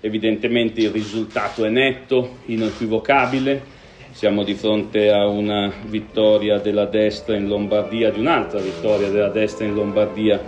[0.00, 3.78] Evidentemente il risultato è netto, inequivocabile.
[4.12, 9.64] Siamo di fronte a una vittoria della destra in Lombardia, di un'altra vittoria della destra
[9.64, 10.42] in Lombardia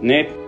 [0.00, 0.39] netta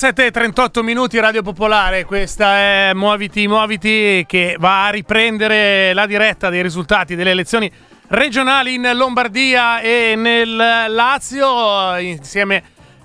[0.00, 6.06] 17 e 38 minuti Radio Popolare, questa è Muoviti, Muoviti che va a riprendere la
[6.06, 7.70] diretta dei risultati delle elezioni
[8.08, 12.62] regionali in Lombardia e nel Lazio insieme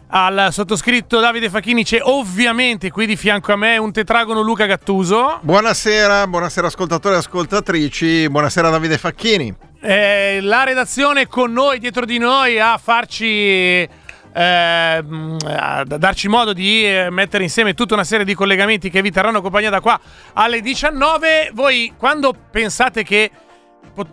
[0.07, 5.39] al sottoscritto Davide Facchini c'è ovviamente qui di fianco a me un tetragono Luca Gattuso.
[5.41, 9.53] Buonasera, buonasera ascoltatori e ascoltatrici, buonasera Davide Facchini.
[9.81, 14.03] Eh, la redazione con noi, dietro di noi, a farci.
[14.35, 19.01] Eh, mh, a darci modo di eh, mettere insieme tutta una serie di collegamenti che
[19.01, 19.97] vi terranno compagnia da qua
[20.33, 21.51] alle 19.
[21.53, 23.31] Voi quando pensate che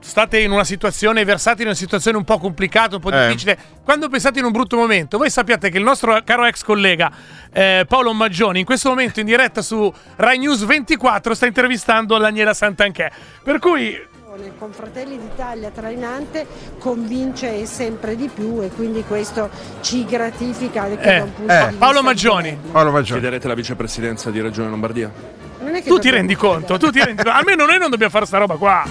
[0.01, 3.27] state in una situazione, versate in una situazione un po' complicata, un po' Eh.
[3.27, 7.11] difficile, quando pensate in un brutto momento, voi sappiate che il nostro caro ex collega
[7.53, 12.55] eh, Paolo Maggioni in questo momento in diretta su Rai News 24 sta intervistando Daniela
[12.55, 13.11] Santanchè.
[13.43, 14.11] Per cui
[14.57, 16.47] con Fratelli d'Italia trainante
[16.79, 19.51] convince sempre di più e quindi questo
[19.83, 22.57] ci gratifica Eh, eh, Paolo Maggioni.
[22.71, 23.21] Paolo Maggioni.
[23.21, 25.42] Chiederete la vicepresidenza di Regione Lombardia?
[25.63, 26.77] Non è che Tu ti rendi conto?
[26.79, 27.39] Tu ti rendi conto?
[27.39, 28.85] Almeno noi non dobbiamo fare sta roba qua.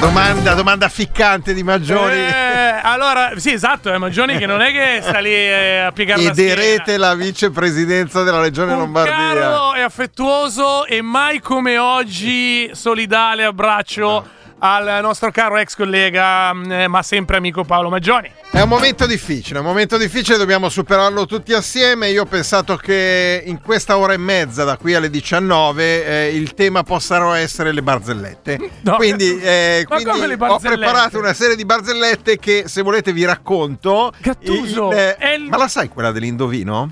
[0.00, 2.14] Domanda, domanda ficcante di Maggioni.
[2.16, 6.22] Eh, allora, sì, esatto, è Maggioni che non è che sta lì eh, a piegare
[6.22, 7.06] la Chiederete schiena.
[7.08, 9.14] la vicepresidenza della Regione Un Lombardia.
[9.14, 14.26] caro e affettuoso e mai come oggi solidale abbraccio
[14.58, 18.30] al nostro caro ex collega, eh, ma sempre amico Paolo Maggioni.
[18.50, 22.08] È un momento difficile, un momento difficile, dobbiamo superarlo tutti assieme.
[22.10, 26.54] Io ho pensato che in questa ora e mezza, da qui alle 19, eh, il
[26.54, 28.70] tema possano essere le barzellette.
[28.82, 28.96] No.
[28.96, 34.12] quindi eh, quindi ho preparato una serie di barzellette che, se volete, vi racconto.
[34.18, 36.90] Gattuso, Il- eh, è il- Ma la sai quella dell'indovino?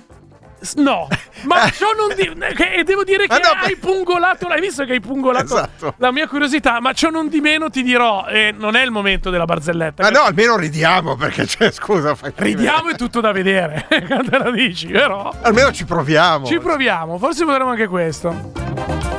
[0.76, 1.08] No,
[1.44, 2.30] ma ciò non di-
[2.74, 5.94] e devo dire che Ah, no, hai pungolato, l'hai visto che hai pungolato Esatto.
[5.96, 9.30] la mia curiosità, ma ciò non di meno ti dirò, eh, non è il momento
[9.30, 10.02] della barzelletta.
[10.04, 14.50] Ma no, almeno ridiamo perché c'è, scusa, fai Ridiamo è tutto da vedere, quando la
[14.50, 15.32] dici, però.
[15.42, 16.46] Almeno ci proviamo.
[16.46, 19.11] Ci proviamo, forse potremo anche questo.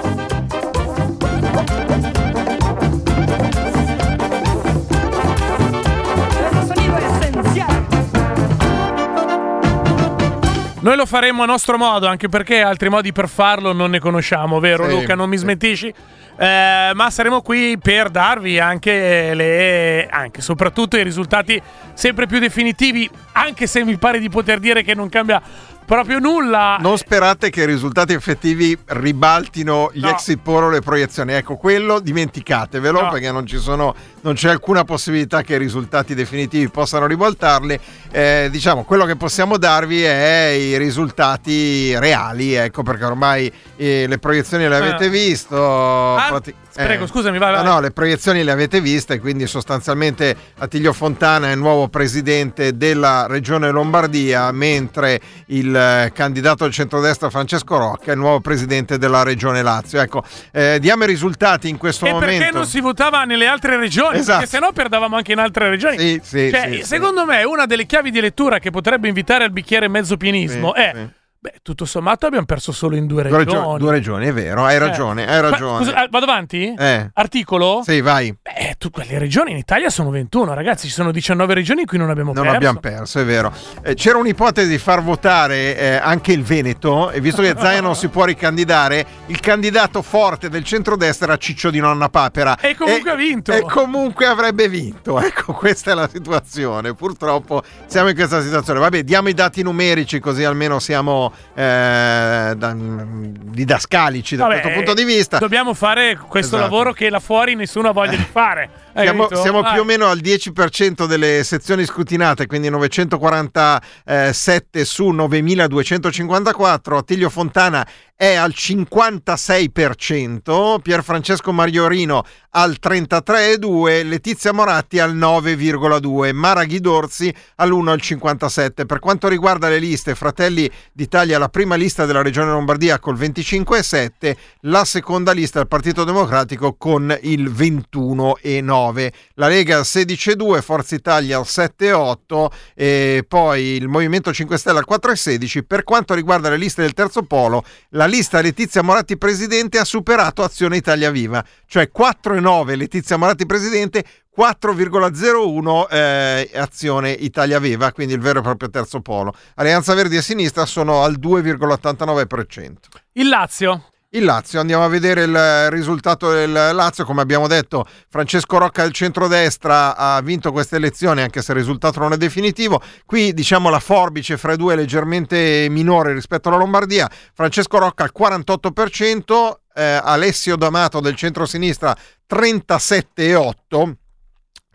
[10.84, 14.60] Noi lo faremo a nostro modo, anche perché altri modi per farlo non ne conosciamo,
[14.60, 15.16] vero Sì, Luca?
[15.16, 15.44] Non mi sì.
[15.44, 15.94] smentisci?
[16.36, 21.62] Eh, ma saremo qui per darvi anche le anche soprattutto i risultati
[21.94, 25.42] sempre più definitivi, anche se mi pare di poter dire che non cambia
[25.86, 26.78] proprio nulla.
[26.82, 30.10] Non sperate che i risultati effettivi ribaltino gli No.
[30.10, 31.32] exit poll o le proiezioni.
[31.34, 33.10] Ecco, quello dimenticatevelo No.
[33.10, 33.94] perché non ci sono,
[34.24, 37.80] non c'è alcuna possibilità che i risultati definitivi possano ribaltarli.
[38.12, 44.18] Eh, diciamo, quello che possiamo darvi è i risultati reali, ecco, perché ormai eh, le
[44.20, 45.10] proiezioni le avete Eh.
[45.10, 46.16] visto.
[46.18, 47.66] An- prati- Prego, scusami, vai, No, vai.
[47.72, 53.70] no, le proiezioni le avete viste, quindi sostanzialmente Attilio Fontana è nuovo presidente della regione
[53.70, 60.02] Lombardia, mentre il eh, candidato del centrodestra Francesco Rocca è nuovo presidente della regione Lazio.
[60.02, 62.38] Ecco, eh, diamo i risultati in questo E momento.
[62.38, 64.13] perché non si votava nelle altre regioni?
[64.18, 64.40] Esatto.
[64.40, 65.98] Perché sennò perdavamo anche in altre regioni.
[65.98, 69.52] Sì, sì, Cioè, sì, secondo me, una delle chiavi di lettura che potrebbe invitare al
[69.52, 71.08] bicchiere mezzo pienismo Sì, è.
[71.44, 73.54] Beh, tutto sommato abbiamo perso solo in due Due, regioni.
[73.60, 74.80] regio- due regioni, è vero, hai Eh.
[74.80, 75.84] ragione, hai Ma- ragione.
[75.84, 76.74] scusa, ah, vado avanti?
[76.74, 77.10] Eh.
[77.14, 77.82] Articolo?
[77.84, 78.34] Sì, vai.
[78.42, 80.88] Beh, tu, quelle regioni in Italia sono 21, ragazzi.
[80.88, 82.56] Ci sono 19 regioni in cui non abbiamo Non perso.
[82.56, 83.52] abbiamo perso, è vero.
[83.82, 87.98] Eh, c'era un'ipotesi di far votare eh, anche il Veneto, e visto che Zaia non
[87.98, 92.58] si può ricandidare, il candidato forte del centrodestra era Ciccio di Nonna Papera.
[92.58, 93.52] E comunque ha vinto.
[93.52, 95.20] E comunque avrebbe vinto.
[95.34, 96.94] Ecco, questa è la situazione.
[96.94, 98.80] Purtroppo siamo in questa situazione.
[98.80, 104.94] Vabbè, diamo i dati numerici così almeno siamo eh, da- didascalici da Vabbè, questo punto
[104.94, 105.38] di vista.
[105.38, 106.72] Dobbiamo fare questo Esatto.
[106.72, 108.70] lavoro che là fuori nessuno ha voglia di fare.
[108.96, 116.98] Siamo, siamo più o meno al 10% delle sezioni scrutinate, quindi 947 su 9254.
[116.98, 117.86] Attilio Fontana
[118.16, 128.86] è al 56%, Pierfrancesco Mariorino al 33,2%, Letizia Moratti al 9,2%, Mara Ghidorzi all'1,57%.
[128.86, 134.36] Per quanto riguarda le liste, Fratelli d'Italia la prima lista della Regione Lombardia col 25,7%,
[134.62, 141.38] la seconda lista del Partito Democratico con il 21,9%, la Lega al 16,2%, Forza Italia
[141.38, 145.64] al 7,8% e poi il Movimento 5 Stelle al 4,16%.
[145.66, 150.44] Per quanto riguarda le liste del terzo polo, la lista Letizia Moratti Presidente ha superato
[150.44, 154.04] Azione Italia Viva, cioè 4,9 Letizia Moratti Presidente,
[154.36, 159.34] 4,01 eh, Azione Italia Viva, quindi il vero e proprio terzo polo.
[159.56, 162.76] Alleanza Verdi e Sinistra sono al 2,89%.
[163.14, 163.93] Il Lazio.
[164.16, 168.92] Il Lazio, andiamo a vedere il risultato del Lazio, come abbiamo detto Francesco Rocca del
[168.92, 173.80] centrodestra ha vinto queste elezioni anche se il risultato non è definitivo, qui diciamo la
[173.80, 180.00] forbice fra i due è leggermente minore rispetto alla Lombardia, Francesco Rocca al 48%, eh,
[180.04, 181.98] Alessio D'Amato del centro-sinistra
[182.32, 183.94] 37,8%,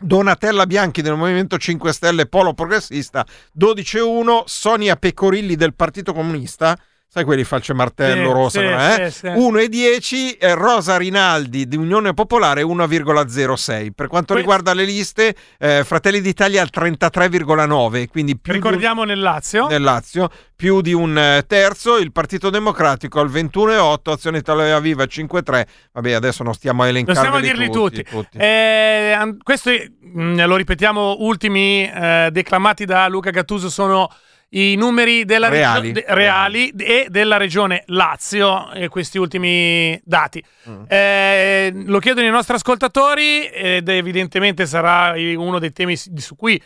[0.01, 3.25] Donatella Bianchi del Movimento 5 Stelle Polo Progressista
[3.57, 6.77] 12-1, Sonia Pecorilli del Partito Comunista,
[7.11, 9.09] sai quelli falce martello Sì, rosa, sì, eh?
[9.09, 9.27] sì, sì.
[9.27, 13.91] 1,10, eh, Rosa Rinaldi di Unione Popolare 1,06.
[13.95, 18.63] Per quanto Que- riguarda le liste, eh, Fratelli d'Italia al 33,9, quindi più di un-
[18.63, 19.67] Ricordiamo nel Lazio.
[19.67, 25.05] nel Lazio, più di un eh, terzo, il Partito Democratico al 21,8, Azione Italia Viva
[25.05, 25.65] 5,3.
[25.93, 28.37] Vabbè, adesso non stiamo a stiamo a dirli tutti.
[28.37, 34.07] Eh, an- questi, mh, lo ripetiamo, ultimi eh, declamati da Luca Gattuso sono
[34.51, 35.93] i numeri della Reali.
[35.93, 40.43] regio- de- reali e della regione Lazio, e questi ultimi dati.
[40.67, 40.83] Mm.
[40.87, 46.61] Eh, lo chiedono i nostri ascoltatori ed evidentemente sarà uno dei temi su cui,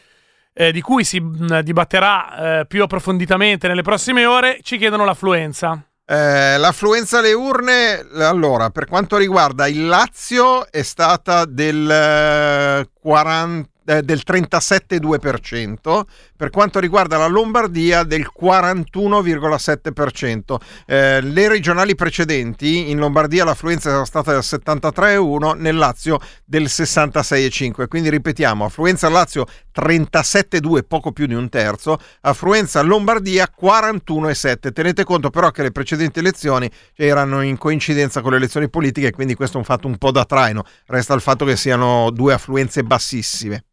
[0.53, 4.59] eh, di cui si mh, dibatterà eh, più approfonditamente nelle prossime ore.
[4.61, 5.85] Ci chiedono l'affluenza.
[6.05, 13.69] Eh, l'affluenza alle urne, allora, per quanto riguarda il Lazio è stata del, eh, 40
[13.85, 16.03] eh, del 37,2%,
[16.43, 20.57] per quanto riguarda la Lombardia del 41,7%.
[20.85, 27.87] Eh, le regionali precedenti, in Lombardia l'affluenza era stata del 73,1%, nel Lazio del 66,5%.
[27.87, 34.73] Quindi ripetiamo, affluenza Lazio 37,2%, poco più di un terzo, affluenza Lombardia 41,7%.
[34.73, 39.35] Tenete conto però che le precedenti elezioni erano in coincidenza con le elezioni politiche, quindi
[39.35, 40.65] questo è un fatto un po' da traino.
[40.87, 43.63] Resta il fatto che siano due affluenze bassissime.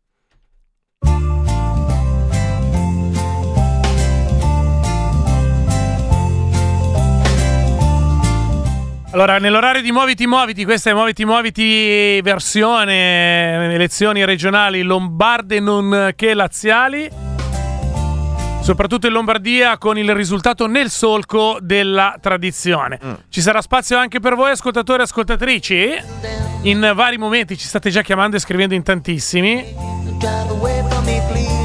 [9.13, 16.33] Allora, nell'orario di Muoviti Muoviti, questa è Muoviti Muoviti versione elezioni regionali lombarde non che
[16.33, 17.11] laziali.
[18.63, 23.01] Soprattutto in Lombardia con il risultato nel solco della tradizione.
[23.29, 25.95] Ci sarà spazio anche per voi ascoltatori e ascoltatrici?
[26.63, 29.75] In vari momenti ci state già chiamando e scrivendo in tantissimi.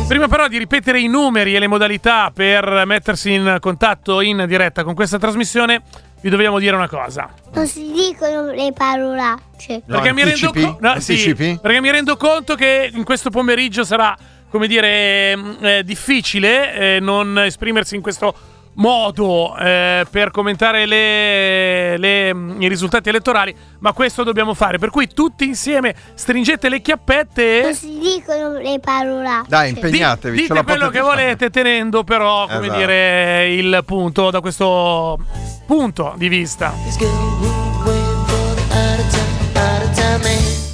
[0.08, 4.84] Prima però di ripetere i numeri e le modalità per mettersi in contatto in diretta
[4.84, 5.82] con questa trasmissione,
[6.22, 7.32] vi dobbiamo dire una cosa.
[7.54, 9.84] Non si dicono le parolacce.
[9.86, 13.84] No, Perché mi, rendo co- no, sì, perché mi rendo conto che in questo pomeriggio
[13.84, 14.16] sarà,
[14.50, 18.34] come dire, mm, eh, difficile eh, non esprimersi in questo
[18.76, 24.78] modo eh, per commentare le- le, mm, i risultati elettorali, ma questo dobbiamo fare.
[24.78, 29.50] Per cui tutti insieme stringete le chiappette Non si dicono le parolacce.
[29.50, 30.36] Dai, impegnatevi.
[30.38, 31.10] ce dite la quello che fare.
[31.24, 32.80] volete, tenendo però, come Esatto.
[32.80, 35.20] dire, il punto da questo
[35.66, 36.74] punto di vista.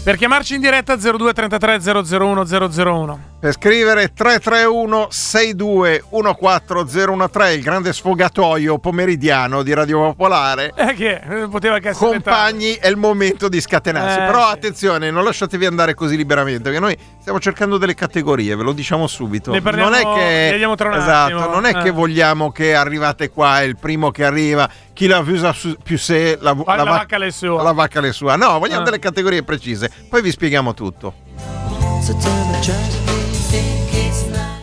[0.04, 1.80] Per chiamarci in diretta 0233
[2.18, 3.20] 001 001.
[3.40, 10.74] Per scrivere 331 62 14013 il grande sfogatoio pomeridiano di Radio Popolare.
[10.76, 14.20] Eh che eh, poteva che Compagni, è il momento di scatenarsi.
[14.22, 14.54] Eh, Però sì.
[14.54, 19.06] attenzione, non lasciatevi andare così liberamente, perché noi stiamo cercando delle categorie, ve lo diciamo
[19.06, 19.52] subito.
[19.52, 21.54] Ne parliamo- non è che ne tra un esatto, attimo.
[21.54, 21.82] non è Eh.
[21.84, 26.38] che vogliamo che arrivate qua, è il primo che arriva, chi la usa più se
[26.42, 27.62] la, Va- la vacca le sue.
[27.64, 28.36] La vacca le sue.
[28.38, 28.86] No, vogliamo Eh.
[28.86, 29.90] delle categorie precise.
[30.10, 31.14] Poi vi spieghiamo tutto.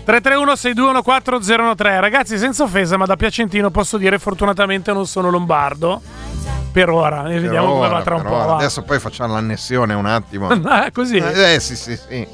[0.05, 6.01] 331 621 4013 Ragazzi, senza offesa, ma da Piacentino posso dire fortunatamente non sono lombardo.
[6.73, 8.35] Per ora, e vediamo Per come ora, va tra un po'.
[8.35, 8.55] ora.
[8.57, 10.49] Adesso poi facciamo l'annessione un attimo.
[10.53, 11.17] Eh, così.
[11.17, 12.27] Eh sì, sì, sì.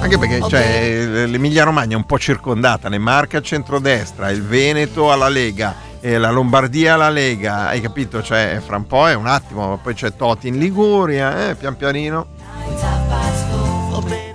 [0.00, 5.10] Anche perché cioè, l'Emilia Romagna è un po' circondata, le Marche al centrodestra, il Veneto
[5.10, 5.74] alla Lega,
[6.04, 8.22] e la Lombardia alla Lega, hai capito?
[8.22, 12.26] Cioè, fra un po' è un attimo, poi c'è Toti in Liguria, eh, pian pianino.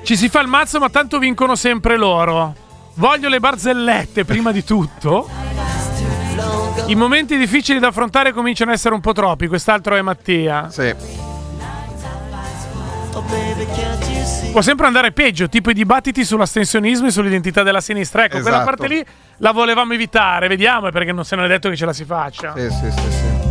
[0.01, 2.55] Ci si fa il mazzo, ma tanto vincono sempre loro.
[2.95, 5.29] Voglio le barzellette prima di tutto.
[6.88, 9.45] I momenti difficili da affrontare cominciano a essere un po' troppi.
[9.45, 10.71] Quest'altro è Mattia.
[10.71, 10.91] Sì.
[14.51, 18.23] Può sempre andare peggio, tipo i dibattiti sull'astensionismo e sull'identità della sinistra.
[18.25, 18.65] Ecco, quella Esatto.
[18.65, 19.05] parte lì
[19.37, 20.47] la volevamo evitare.
[20.47, 22.53] Vediamo, perché non se non è detto che ce la si faccia.
[22.55, 23.47] Sì, sì, sì, sì.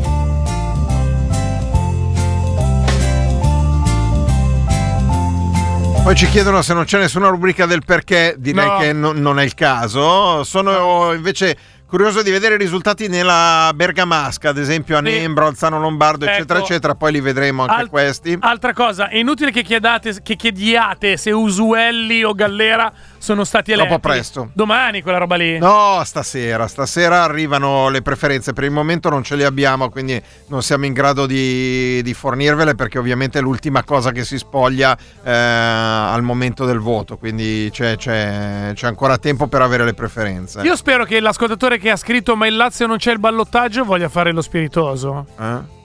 [6.02, 8.76] Poi ci chiedono se non c'è nessuna rubrica del perché, direi No.
[8.78, 10.42] che no- non è il caso.
[10.42, 11.56] Sono invece
[11.88, 15.00] curioso di vedere i risultati nella Bergamasca, ad esempio a.
[15.00, 16.68] Nembro, Alzano Lombardo, eccetera, Ecco.
[16.68, 16.95] eccetera.
[16.95, 18.37] Poi li vedremo anche Al- questi.
[18.38, 23.88] Altra cosa, è inutile che, chiedate, che chiediate se Usuelli o Gallera sono stati eletti.
[23.88, 24.50] Troppo presto.
[24.52, 25.58] Domani quella roba lì.
[25.58, 30.62] No, stasera, stasera arrivano le preferenze, per il momento non ce le abbiamo, quindi non
[30.62, 35.30] siamo in grado di, di fornirvele perché ovviamente è l'ultima cosa che si spoglia eh,
[35.32, 40.60] al momento del voto, quindi c'è, c'è- c'è ancora tempo per avere le preferenze.
[40.62, 44.08] Io spero che l'ascoltatore che ha scritto ma in Lazio non c'è il ballottaggio voglia
[44.08, 45.26] fare lo spiritoso.
[45.38, 45.76] Eh?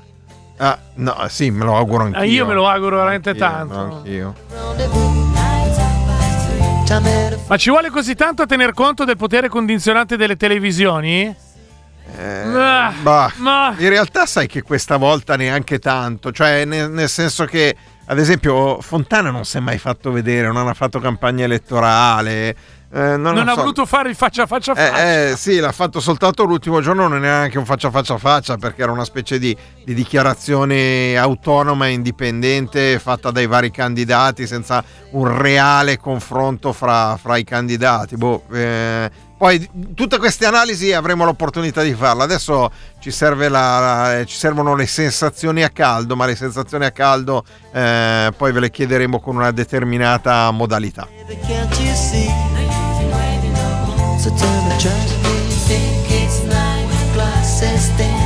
[0.58, 2.20] Ah, no, sì, me lo auguro anch'io.
[2.22, 3.76] Ah, io me lo auguro veramente Anch'io, tanto.
[3.80, 5.23] Anch'io.
[7.48, 11.36] Ma ci vuole così tanto a tener conto del potere condizionante delle televisioni?
[12.56, 17.46] Ah, Bah, ma- in realtà sai che questa volta neanche tanto, cioè nel, nel senso
[17.46, 22.56] che ad esempio Fontana non si è mai fatto vedere, non ha fatto campagna elettorale,
[22.94, 23.62] eh, non, Non, ha so.
[23.62, 25.04] voluto fare il faccia a faccia a faccia.
[25.04, 28.14] Eh, eh, sì, l'ha fatto soltanto l'ultimo giorno, non è neanche un faccia a faccia
[28.14, 33.72] a faccia perché era una specie di, di dichiarazione autonoma e indipendente fatta dai vari
[33.72, 38.16] candidati senza un reale confronto fra, fra i candidati.
[38.16, 42.24] Boh, eh, poi tutte queste analisi avremo l'opportunità di farle.
[42.24, 46.92] Adesso ci, serve la- la- ci servono le sensazioni a caldo, ma le sensazioni a
[46.92, 51.08] caldo eh, poi ve le chiederemo con una determinata modalità.
[54.74, 58.18] So turn think it's night glasses thin.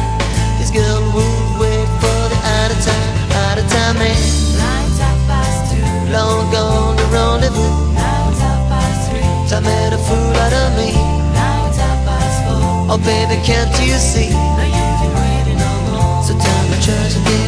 [0.57, 4.15] This girl would wait for the out of time, out of time eh.
[4.15, 4.19] man.
[4.55, 7.91] Night half past two, long gone rendezvous.
[7.91, 10.95] Night half past three, time a fool out of me.
[11.35, 14.31] Night half past four, oh baby can't you see?
[14.31, 16.23] Now you've been waiting no more.
[16.23, 17.43] So turn the tragedy.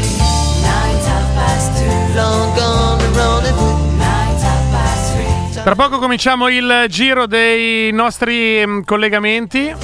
[0.59, 2.68] Night half past two, long gone
[5.63, 9.75] Tra poco cominciamo il giro dei nostri mm, collegamenti.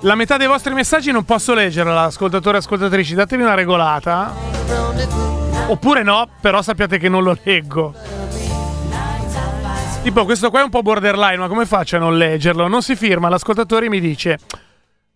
[0.00, 3.14] La metà dei vostri messaggi non posso leggerla, ascoltatori e ascoltatrici.
[3.14, 4.32] Datevi una regolata.
[5.68, 7.94] Oppure no, però sappiate che non lo leggo.
[10.02, 12.68] Tipo, questo qua è un po' borderline, ma come faccio a non leggerlo?
[12.68, 14.38] Non si firma, l'ascoltatore mi dice: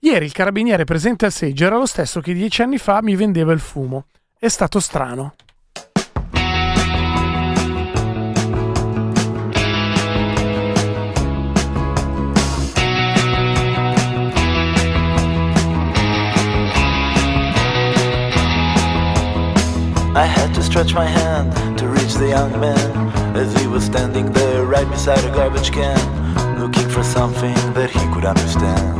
[0.00, 3.52] Ieri il carabiniere presente al seggio era lo stesso che dieci anni fa mi vendeva
[3.52, 4.06] il fumo.
[4.36, 5.34] È stato strano.
[20.12, 24.32] I had to stretch my hand to reach the young man as he was standing
[24.32, 28.98] there right beside a garbage can, looking for something that he could understand.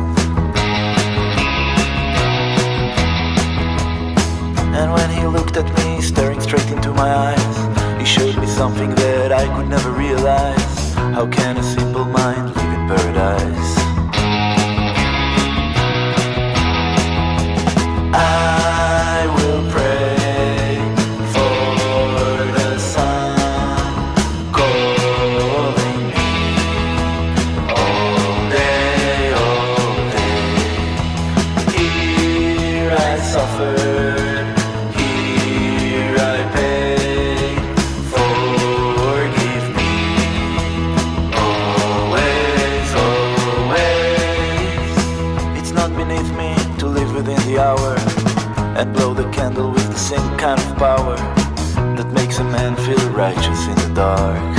[4.73, 8.95] And when he looked at me, staring straight into my eyes, he showed me something
[8.95, 10.93] that I could never realize.
[10.95, 13.80] How can a simple mind live in paradise?
[53.21, 54.50] Righteous in the dark.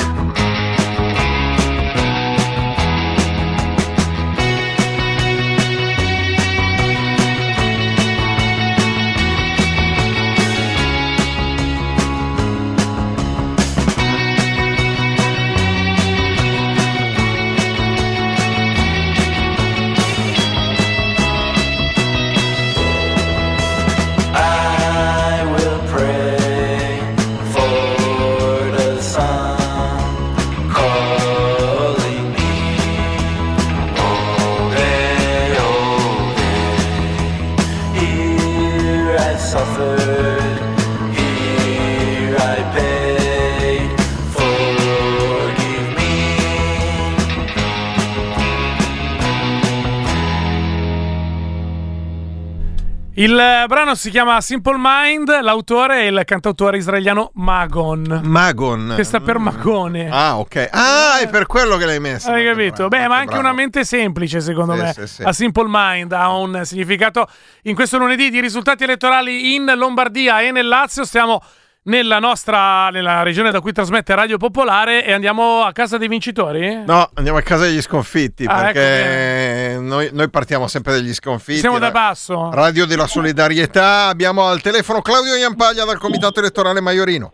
[53.22, 58.20] Il brano si chiama Simple Mind, l'autore è il cantautore israeliano Magon.
[58.24, 58.94] Magon.
[58.96, 60.08] Che sta per Magone.
[60.10, 60.68] Ah, ok.
[60.72, 62.32] Ah, è per quello che l'hai messo.
[62.32, 62.88] Hai capito?
[62.88, 63.42] Beh, ma anche bravo.
[63.42, 64.92] una mente semplice, secondo Sì, me.
[64.92, 65.22] sì, sì.
[65.22, 67.28] A Simple Mind ha un significato.
[67.62, 71.40] In questo lunedì di risultati elettorali in Lombardia e nel Lazio stiamo
[71.84, 76.82] nella nostra nella regione da cui trasmette Radio Popolare e andiamo a casa dei vincitori?
[76.86, 81.60] No, andiamo a casa degli sconfitti Ah, perché noi, noi partiamo sempre dagli sconfitti.
[81.60, 82.50] Siamo da basso.
[82.52, 84.06] Radio della Solidarietà.
[84.06, 87.32] Abbiamo al telefono Claudio Iampaglia dal Comitato Elettorale Maiorino.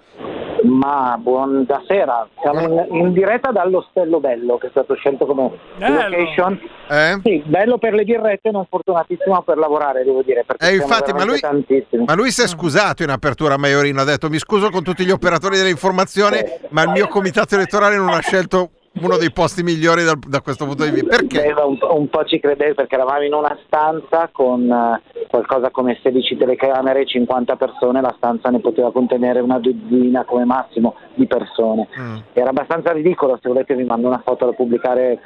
[0.63, 6.09] Ma buonasera, siamo in, in diretta dall'Ostello Bello che è stato scelto come Bello.
[6.09, 6.61] location.
[6.89, 7.21] Eh?
[7.23, 10.45] Sì, bello per le birrette, non fortunatissimo per lavorare, devo dire.
[10.45, 11.39] Perché Eh, infatti, ma lui,
[12.05, 14.01] ma lui si è scusato in apertura a Maiorino.
[14.01, 18.09] Ha detto: Mi scuso con tutti gli operatori dell'informazione, ma il mio comitato elettorale non
[18.09, 21.17] ha scelto uno dei posti migliori dal- da questo punto di vista.
[21.17, 21.55] Perché?
[21.63, 25.99] Un, po'- un po' ci credevo perché eravamo in una stanza con eh, qualcosa come
[26.03, 31.27] 16 telecamere e 50 persone, la stanza ne poteva contenere una dozzina come massimo di
[31.27, 31.89] persone.
[31.99, 32.17] Mm.
[32.33, 35.21] Era abbastanza ridicolo, se volete vi mando una foto da pubblicare.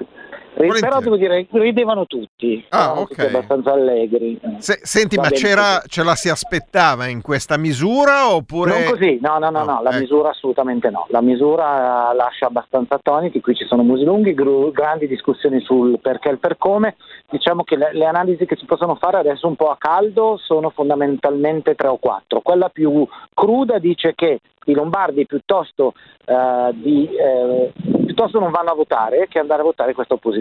[0.55, 3.09] Però devo dire, ridevano tutti, Ah, erano ok.
[3.09, 4.39] tutti abbastanza allegri.
[4.59, 8.71] Se- senti, Va ma ce la si aspettava in questa misura oppure.
[8.71, 9.99] Non così, no, no, no, no, la ecco.
[10.01, 11.07] misura assolutamente no.
[11.09, 16.29] La misura lascia abbastanza attoniti, qui ci sono musi lunghi, gru- grandi discussioni sul perché
[16.29, 16.97] e il per come.
[17.31, 20.69] Diciamo che le, le analisi che si possono fare adesso un po' a caldo sono
[20.71, 22.41] fondamentalmente tre o quattro.
[22.43, 27.73] Quella più cruda dice che i lombardi piuttosto, eh, di, eh,
[28.05, 30.41] piuttosto non vanno a votare che andare a votare questa opposizione.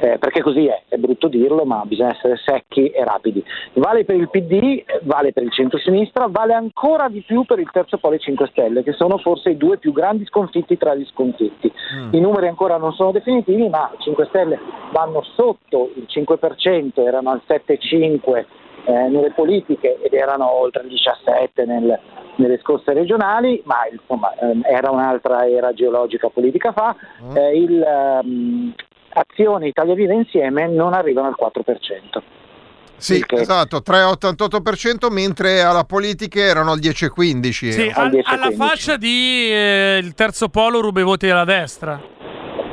[0.00, 3.42] Eh, perché così è, è brutto dirlo, ma bisogna essere secchi e rapidi.
[3.74, 7.98] Vale per il PD, vale per il centro-sinistra, vale ancora di più per il terzo
[7.98, 11.72] polo e 5 Stelle, che sono forse i due più grandi sconfitti tra gli sconfitti.
[12.12, 14.58] I numeri ancora non sono definitivi, ma 5 Stelle
[14.92, 18.44] vanno sotto il 5%, erano al 7,5%
[18.84, 21.98] eh, nelle politiche ed erano oltre il 17% nel-
[22.36, 26.96] nelle scorse regionali, ma insomma ehm, era un'altra era geologica politica fa.
[27.34, 28.74] Eh, il, ehm,
[29.10, 32.22] Azione Italia Viva insieme non arrivano al 4%.
[32.96, 37.70] Sì, esatto, 3,88%, mentre alla politica erano al 10,15%.
[37.70, 42.00] Sì, al- alla faccia di eh, il terzo polo ruba i voti alla destra.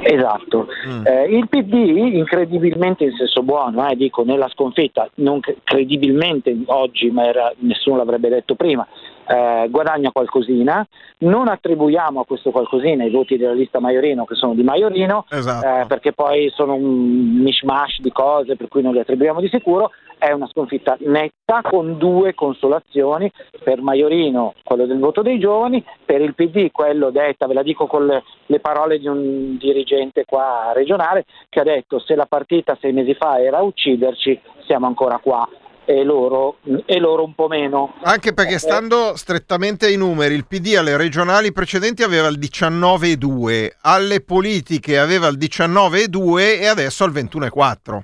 [0.02, 0.68] Esatto.
[1.04, 1.74] Eh, il PD,
[2.14, 7.98] incredibilmente in senso buono, eh, dico nella sconfitta, non cre- credibilmente oggi, ma era- nessuno
[7.98, 8.86] l'avrebbe detto prima,
[9.28, 10.86] eh, guadagna qualcosina.
[11.20, 15.66] Non attribuiamo a questo qualcosina i voti della lista Maiorino, che sono di Maiorino, Esatto.
[15.66, 19.92] eh, perché poi sono un mishmash di cose per cui non li attribuiamo di sicuro.
[20.18, 23.30] È una sconfitta netta con due consolazioni
[23.64, 27.86] per Maiorino, quello del voto dei giovani, per il PD quello detta, ve la dico
[27.86, 32.78] con le, le parole di un dirigente qua regionale che ha detto se la partita
[32.80, 35.48] sei mesi fa era ucciderci, siamo ancora qua
[35.86, 37.94] e loro, e loro un po' meno.
[38.04, 44.22] Anche perché stando strettamente ai numeri, il PD alle regionali precedenti aveva il 19,2, alle
[44.22, 48.02] politiche aveva il 19,2 e adesso al 21,4.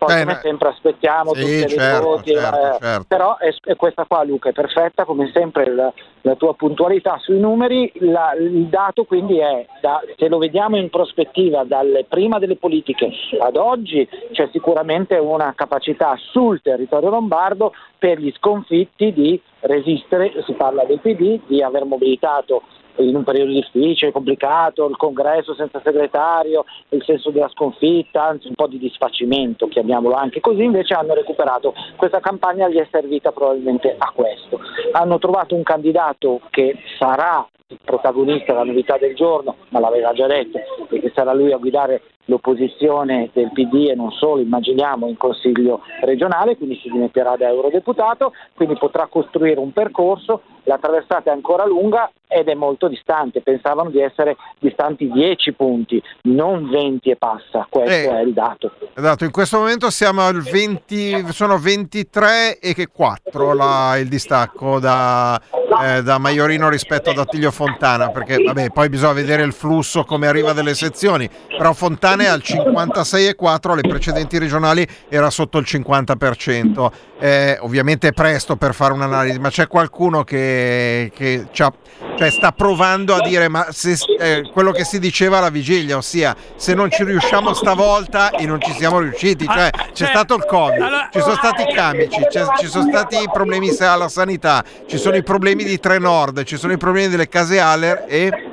[0.00, 3.04] Poi Eh, come sempre aspettiamo Sì, tutti certo, voti, certo, eh, certo.
[3.06, 7.38] però è, è questa qua Luca è perfetta come sempre la, la tua puntualità sui
[7.38, 12.56] numeri, la- il dato quindi è, da- se lo vediamo in prospettiva dalle, prima delle
[12.56, 13.10] politiche
[13.40, 20.54] ad oggi c'è sicuramente una capacità sul territorio lombardo per gli sconfitti di resistere, si
[20.54, 22.62] parla del PD, di aver mobilitato
[23.00, 28.54] in un periodo difficile, complicato, il congresso senza segretario, il senso della sconfitta, anzi un
[28.54, 31.74] po' di disfacimento, chiamiamolo anche così, invece hanno recuperato.
[31.96, 34.60] Questa campagna gli è servita probabilmente a questo.
[34.92, 37.46] Hanno trovato un candidato che sarà
[37.84, 43.30] protagonista, la novità del giorno, ma l'aveva già detto, perché sarà lui a guidare l'opposizione
[43.32, 48.76] del PD e non solo, immaginiamo, in Consiglio regionale, quindi si dimetterà da eurodeputato, quindi
[48.78, 54.00] potrà costruire un percorso, la traversata è ancora lunga ed è molto distante, pensavano di
[54.00, 58.18] essere distanti 10 punti, non 20 e passa, questo Eh.
[58.18, 58.70] è il dato.
[58.94, 64.78] Esatto, in questo momento siamo al 20, sono 23 e che 4 la- il distacco
[64.78, 65.40] da,
[65.82, 70.26] eh, da Maiorino rispetto ad Attilio Fontana, perché vabbè, poi bisogna vedere il flusso come
[70.26, 76.90] arriva delle sezioni, però Fontana è al 56,4, alle precedenti regionali era sotto il 50%.
[77.18, 81.70] Eh, ovviamente è presto per fare un'analisi, ma c'è qualcuno che, che c'ha-
[82.16, 86.34] cioè sta provando a dire ma se, eh, quello che si diceva alla vigilia, ossia
[86.56, 91.10] se non ci riusciamo stavolta e non ci siamo riusciti, cioè c'è stato il Covid,
[91.12, 92.20] ci sono stati i camici,
[92.58, 96.56] ci sono stati i problemi alla sanità, ci sono i problemi di Tre Nord, ci
[96.56, 98.49] sono i problemi delle case Aller e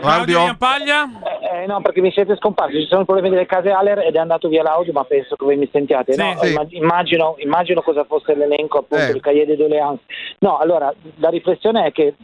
[0.00, 0.38] Claudio?
[0.40, 1.04] Iampaglia?
[1.52, 4.18] Eh, no, perché mi siete scomparsi, ci sono i problemi delle case Aller ed è
[4.18, 6.12] andato via l'audio, ma penso che voi mi sentiate.
[6.12, 6.36] Sì, no?
[6.40, 6.50] sì.
[6.50, 9.12] Immag- Immagino, immagino cosa fosse l'elenco appunto Eh.
[9.12, 10.04] del cahier de doléances.
[10.38, 12.14] No, allora, la riflessione è che,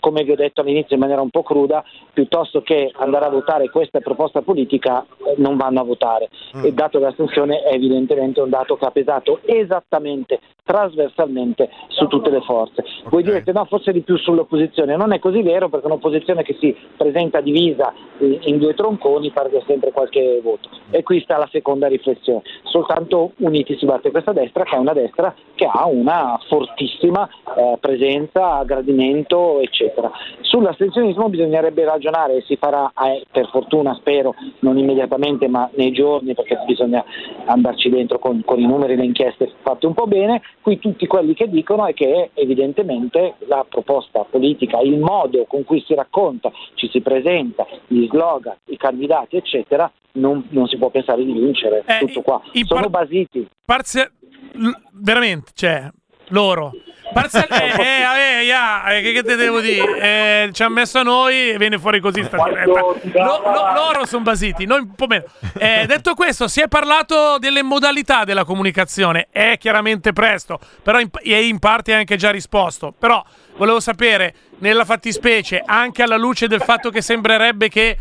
[0.00, 3.68] come vi ho detto all'inizio in maniera un po' cruda, piuttosto che andare a votare
[3.70, 6.28] questa proposta politica, eh, non vanno a votare.
[6.56, 6.64] Mm.
[6.66, 12.40] Il dato dell'astensione è evidentemente un dato che ha pesato esattamente, trasversalmente su tutte le
[12.40, 12.84] forze.
[13.04, 16.74] Voi direte no, forse di più sull'opposizione, non è così vero perché un'opposizione che si
[17.04, 20.70] presenta divisa in due tronconi perde sempre qualche voto.
[20.90, 24.92] E qui sta la seconda riflessione, soltanto uniti si batte questa destra che è una
[24.92, 30.10] destra che ha una fortissima eh, presenza, gradimento eccetera.
[30.40, 36.34] Sull'astensionismo bisognerebbe ragionare e si farà, eh, per fortuna spero, non immediatamente ma nei giorni
[36.34, 37.04] perché bisogna
[37.46, 41.34] andarci dentro con, con i numeri le inchieste fatte un po' bene, qui tutti quelli
[41.34, 46.88] che dicono è che evidentemente la proposta politica, il modo con cui si racconta, ci
[46.94, 51.98] si presenta, gli slogan, i candidati eccetera, non, non si può pensare di vincere, Eh,
[51.98, 52.40] tutto qua.
[52.52, 53.48] Sono par- basiti.
[53.66, 54.08] Parzia-
[54.52, 55.88] l- veramente, cioè,
[56.28, 56.70] loro.
[57.12, 59.98] Parzia- eh, eh, eh, ya, eh, che, che te devo dire?
[60.46, 62.36] Eh, ci ha messo a noi e viene fuori così sta.
[62.64, 63.42] Lo- lo-
[63.74, 65.24] loro sono basiti, noi un po' meno.
[65.58, 69.26] Eh, detto questo, si è parlato delle modalità della comunicazione.
[69.30, 72.94] È chiaramente presto, però in, e in parte anche già risposto.
[72.96, 73.22] Però
[73.56, 77.96] volevo sapere, nella fattispecie, anche alla luce del fatto che sembrerebbe che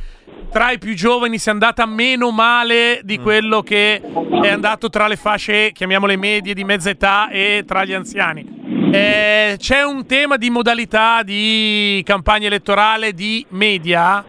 [0.52, 4.02] tra i più giovani sia andata meno male di quello che
[4.42, 8.62] è andato tra le fasce, chiamiamole medie, di mezza età e tra gli anziani.
[8.92, 14.24] Eh, c'è un tema di modalità di campagna elettorale di media?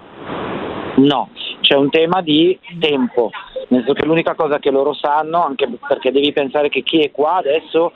[0.96, 1.28] No,
[1.60, 3.30] c'è un tema di tempo,
[3.68, 7.10] nel senso che l'unica cosa che loro sanno, anche perché devi pensare che chi è
[7.10, 7.92] qua adesso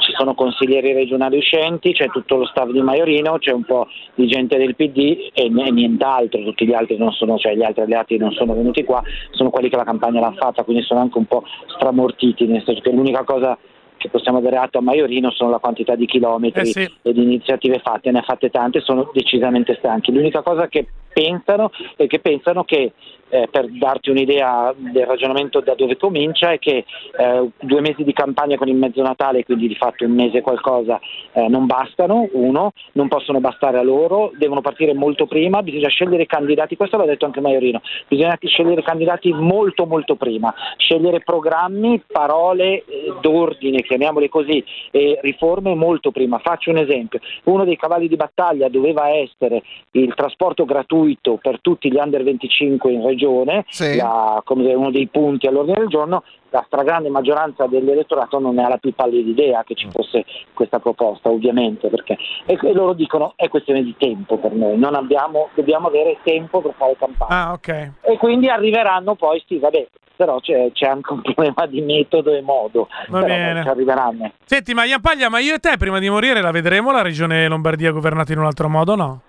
[0.00, 4.26] ci sono consiglieri regionali uscenti, c'è tutto lo staff di Maiorino, c'è un po' di
[4.26, 8.32] gente del PD e nient'altro, tutti gli altri non sono, cioè gli altri alleati non
[8.32, 11.44] sono venuti qua, sono quelli che la campagna l'hanno fatta, quindi sono anche un po'
[11.66, 13.58] stramortiti, nel senso che l'unica cosa
[14.02, 16.92] che possiamo dare atto a Maiorino sono la quantità di chilometri Eh sì.
[17.02, 20.12] e di iniziative fatte, ne ha fatte tante, sono decisamente stanchi.
[20.12, 22.92] L'unica cosa che pensano è che pensano che,
[23.32, 26.84] eh, per darti un'idea del ragionamento da dove comincia, è che
[27.16, 31.00] eh, due mesi di campagna con il mezzo Natale, quindi di fatto un mese qualcosa,
[31.32, 36.26] eh, non bastano, uno, non possono bastare a loro, devono partire molto prima, bisogna scegliere
[36.26, 42.84] candidati, questo l'ha detto anche Maiorino, bisogna scegliere candidati molto molto prima, scegliere programmi, parole
[42.84, 46.38] eh, d'ordine, chiamiamole così, e riforme molto prima.
[46.38, 51.90] Faccio un esempio, uno dei cavalli di battaglia doveva essere il trasporto gratuito per tutti
[51.90, 53.20] gli under 25 in regione,
[53.68, 53.96] Sì.
[53.96, 58.64] la- come dire, uno dei punti all'ordine del giorno, la stragrande maggioranza dell'elettorato non ne
[58.64, 62.92] ha la più pallida idea che ci fosse questa proposta, ovviamente, perché e, e loro
[62.92, 67.46] dicono è questione di tempo per noi, non abbiamo, dobbiamo avere tempo per fare campagna.
[67.48, 67.68] Ah, ok.
[68.02, 72.42] E quindi arriveranno poi, sì, vabbè, però c'è, c'è anche un problema di metodo e
[72.42, 73.62] modo, Va però bene.
[73.62, 74.32] ci arriveranno.
[74.44, 77.90] Senti, ma Iampaglia, ma io e te prima di morire la vedremo la regione Lombardia
[77.92, 79.20] governata in un altro modo o no?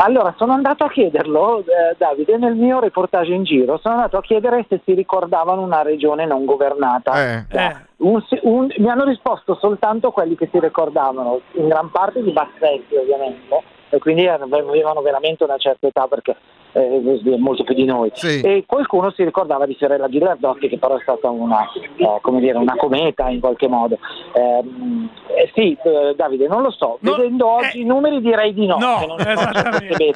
[0.00, 4.20] Allora, sono andato a chiederlo, eh, Davide, nel mio reportage in giro, sono andato a
[4.20, 7.20] chiedere se si ricordavano una regione non governata.
[7.20, 7.44] Eh.
[7.50, 7.76] Eh.
[7.96, 12.94] Un- un- mi hanno risposto soltanto quelli che si ricordavano, in gran parte di Bassetti
[12.94, 16.36] ovviamente, e quindi avevano veramente una certa età perché
[16.80, 18.10] eh, molto più di noi.
[18.14, 18.40] Sì.
[18.40, 22.58] E qualcuno si ricordava di Fiorella Ghilardotti, che però è stata una, eh, come dire,
[22.58, 23.98] una cometa in qualche modo.
[24.34, 28.66] Eh, sì, eh, Davide, non lo so, No, vedendo oggi eh, i numeri direi di
[28.66, 28.76] no.
[28.78, 30.12] no, non esattamente.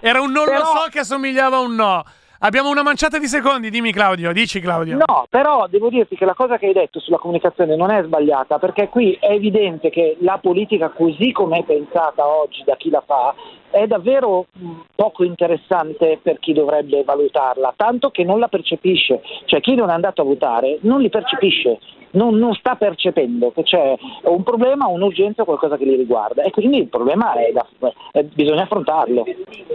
[0.00, 2.02] Era un non lo Però- so che assomigliava a un no.
[2.44, 4.96] Abbiamo una manciata di secondi, dimmi Claudio, dici Claudio.
[4.96, 8.58] No, però devo dirti che la cosa che hai detto sulla comunicazione non è sbagliata,
[8.58, 13.02] perché qui è evidente che la politica così come è pensata oggi da chi la
[13.06, 13.32] fa
[13.70, 19.60] è davvero mh, poco interessante per chi dovrebbe valutarla, tanto che non la percepisce, cioè
[19.60, 21.78] chi non è andato a votare non li percepisce,
[22.10, 26.76] non, non sta percependo che c'è un problema, un'urgenza, qualcosa che li riguarda e quindi
[26.78, 27.66] il problema è da,
[28.10, 29.24] è- bisogna affrontarlo.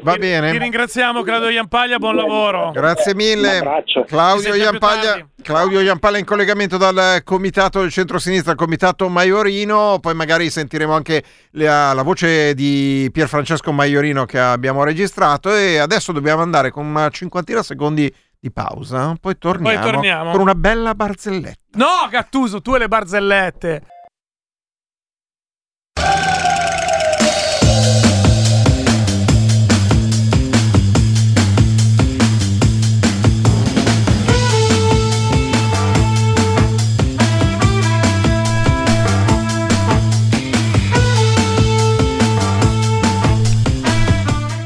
[0.03, 0.56] Va Ti bene.
[0.60, 2.57] ringraziamo Claudio Iampaglia, buon lavoro.
[2.74, 3.84] Grazie mille.
[4.06, 5.28] Claudio Iampaglia.
[5.41, 11.24] Claudio Iampaglia in collegamento dal comitato del centro-sinistra, il comitato Maiorino, poi magari sentiremo anche
[11.52, 16.86] la, la voce di Pier Francesco Maiorino che abbiamo registrato e adesso dobbiamo andare con
[16.86, 20.32] una cinquantina secondi di pausa, poi torniamo, Poi torniamo.
[20.32, 21.56] con una bella barzelletta.
[21.74, 23.82] No, Gattuso, tu e le barzellette.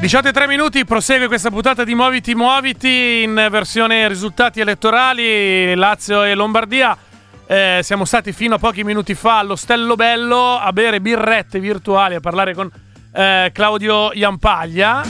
[0.01, 6.23] Diciate e tre minuti, prosegue questa puntata di Muoviti Muoviti in versione risultati elettorali Lazio
[6.23, 6.97] e Lombardia.
[7.45, 12.19] Eh, siamo stati fino a pochi minuti fa all'Ostello Bello a bere birrette virtuali, a
[12.19, 12.67] parlare con
[13.13, 15.03] eh, Claudio Iampaglia.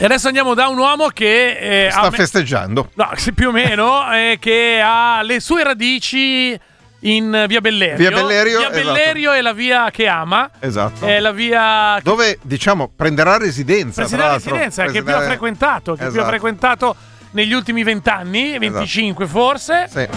[0.00, 2.90] E adesso andiamo da un uomo che eh, Sta me- festeggiando.
[2.94, 6.56] No, più o meno, eh, che ha le sue radici
[7.00, 7.96] in via Bellerio.
[7.96, 8.84] Via Bellerio, Via esatto.
[8.92, 10.50] Bellerio è la via che ama.
[10.58, 11.06] Esatto.
[11.06, 14.02] È la via Dove diciamo prenderà residenza.
[14.02, 14.52] L'altro.
[14.52, 16.26] residenza che più ha frequentato, che più ha Esatto.
[16.28, 16.96] frequentato
[17.32, 19.86] negli ultimi vent'anni, 25 forse.
[19.90, 20.08] Sì.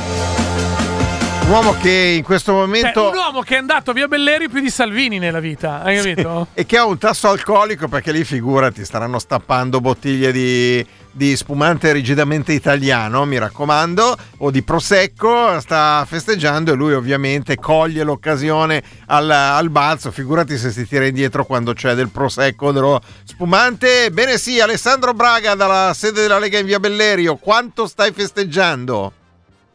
[1.43, 4.61] Un uomo che in questo Cioè, momento un uomo che è andato via Bellerio più
[4.61, 6.47] di Salvini nella vita, hai capito?
[6.53, 11.91] e che ha un tasso alcolico perché lì figurati staranno stappando bottiglie di, di spumante
[11.91, 19.29] rigidamente italiano mi raccomando o di prosecco sta festeggiando e lui ovviamente coglie l'occasione al,
[19.29, 24.59] al balzo figurati se si tira indietro quando c'è del prosecco dello spumante bene sì
[24.59, 29.13] Alessandro Braga dalla sede della Lega in via Bellerio quanto stai festeggiando?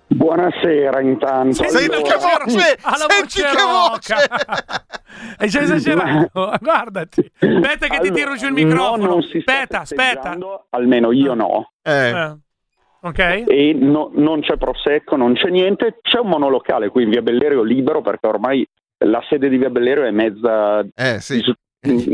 [0.09, 1.65] Buonasera intanto.
[1.69, 2.79] Senti che voce!
[2.83, 4.15] Alla Senti voce che voce!
[5.39, 7.33] Hai già esagerato, guardati.
[7.39, 9.07] Aspetta che ti tiro giù il no, microfono.
[9.07, 10.39] non si sta aspetta, aspetta.
[10.71, 11.73] Almeno io no.
[11.83, 12.37] Eh,
[13.01, 13.19] Ok.
[13.47, 15.99] E no- non c'è prosecco, non c'è niente.
[16.03, 18.67] C'è un monolocale qui in Via Bellerio libero perché ormai
[19.05, 21.35] la sede di Via Bellerio è mezza, mezza vuota.
[21.35, 21.43] Li
[21.87, 22.11] Quindi-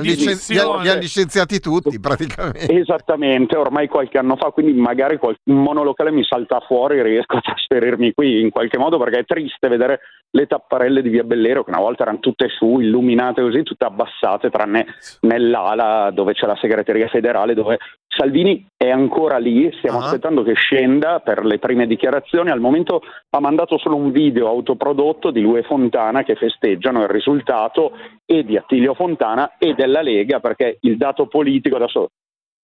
[0.00, 2.72] licen- li hanno- li hanno licenziati tutti praticamente.
[2.72, 7.40] Esattamente, ormai qualche anno fa, quindi magari un monolocale mi salta fuori e riesco a
[7.40, 10.00] trasferirmi qui in qualche modo perché è triste vedere
[10.34, 14.50] le tapparelle di Via Bellerio che una volta erano tutte su, illuminate così, tutte abbassate,
[14.50, 14.86] tranne
[15.20, 21.20] nell'ala dove c'è la segreteria federale dove Salvini è ancora lì, stiamo aspettando che scenda
[21.20, 25.62] per le prime dichiarazioni, al momento ha mandato solo un video autoprodotto di lui e
[25.62, 27.92] Fontana che festeggiano il risultato
[28.26, 32.08] e di Attilio Fontana e della Lega perché il dato politico adesso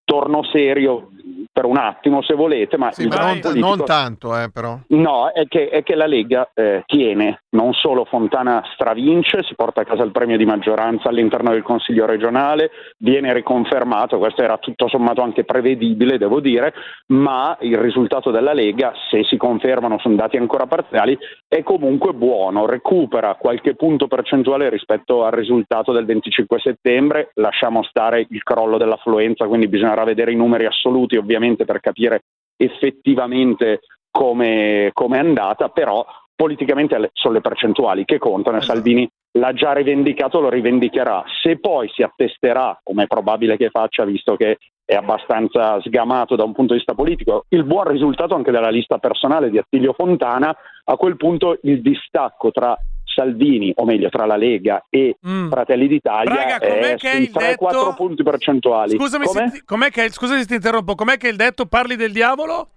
[0.05, 1.11] torno serio
[1.59, 4.79] per un attimo se volete, ma Sì, ma non, politico- non tanto, eh, però.
[4.89, 9.81] No, è che, è che la Lega eh, tiene, non solo Fontana stravince, si porta
[9.81, 14.89] a casa il premio di maggioranza all'interno del Consiglio regionale, viene riconfermato, questo era tutto
[14.89, 16.73] sommato anche prevedibile, devo dire,
[17.07, 22.67] ma il risultato della Lega, se si confermano, sono dati ancora parziali, è comunque buono,
[22.67, 29.47] recupera qualche punto percentuale rispetto al risultato del 25 settembre, lasciamo stare il crollo dell'affluenza,
[29.47, 32.23] quindi bisognerà vedere i numeri assoluti ovviamente per capire
[32.57, 39.53] effettivamente come come è andata, però politicamente sono le percentuali che contano e Salvini l'ha
[39.53, 41.25] già rivendicato, lo rivendicherà.
[41.43, 46.45] Se poi si attesterà, come è probabile che faccia, visto che è abbastanza sgamato da
[46.45, 50.57] un punto di vista politico, il buon risultato anche della lista personale di Attilio Fontana,
[50.85, 52.77] a quel punto il distacco tra
[53.19, 55.17] Salvini, o meglio tra la Lega e
[55.51, 57.67] Fratelli d'Italia Braga, com'è è che è sui il detto?
[57.93, 58.97] 3-4 punti percentuali.
[58.97, 59.49] Scusami, Come?
[59.49, 62.69] se ti, com'è che, scusami se ti interrompo, com'è che il detto parli del diavolo?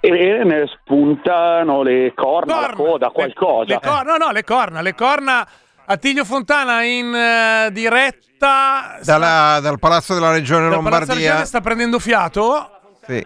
[0.00, 3.74] E ne spuntano le corna, la coda, qualcosa.
[3.74, 5.46] Le cor- no, no, le corna, le corna.
[5.84, 11.14] Attilio Fontana in eh, diretta Dalla- dal Palazzo della Regione dal Palazzo Lombardia.
[11.28, 12.70] Regione sta prendendo fiato.
[13.04, 13.24] Sì.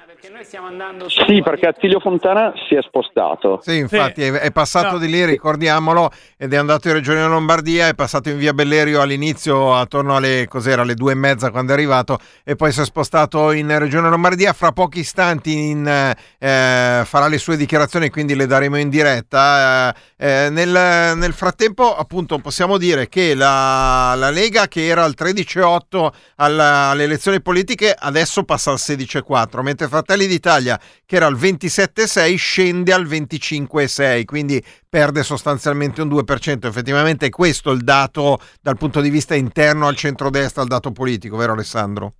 [1.09, 3.61] Sì, perché Attilio Fontana si è spostato.
[3.63, 7.95] Sì, infatti è, è passato di lì, ricordiamolo, ed è andato in Regione Lombardia, è
[7.95, 12.19] passato in via Bellerio all'inizio attorno alle, cos'era, alle due e mezza quando è arrivato
[12.43, 14.53] e poi si è spostato in Regione Lombardia.
[14.53, 19.95] Fra pochi istanti in, eh, farà le sue dichiarazioni, quindi le daremo in diretta.
[20.17, 26.13] Eh, nel, nel frattempo, appunto, possiamo dire che la, la Lega che era al 13,8
[26.37, 32.35] alla- alle elezioni politiche adesso passa al 16,4, mentre Fratelli d'Italia che era al 27,6
[32.37, 36.67] scende al 25,6, quindi perde sostanzialmente un 2%.
[36.67, 41.37] Effettivamente è questo il dato dal punto di vista interno al centrodestra, il dato politico,
[41.37, 42.15] vero Alessandro?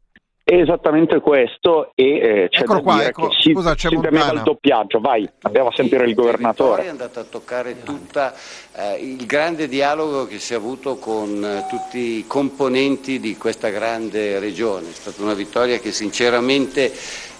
[0.49, 3.89] È esattamente questo e eh, c'è Eccolo da qua, dire ecco, che si, scusa, c'è
[3.89, 4.31] si Montana.
[4.31, 5.01] il doppiaggio.
[5.01, 6.89] Vai, andiamo a sentire il è governatore.
[6.89, 8.33] andato a toccare tutta
[8.73, 13.71] eh, il grande dialogo che si è avuto con eh, tutti i componenti di questa
[13.71, 14.91] grande regione.
[14.91, 16.93] È stata una vittoria che sinceramente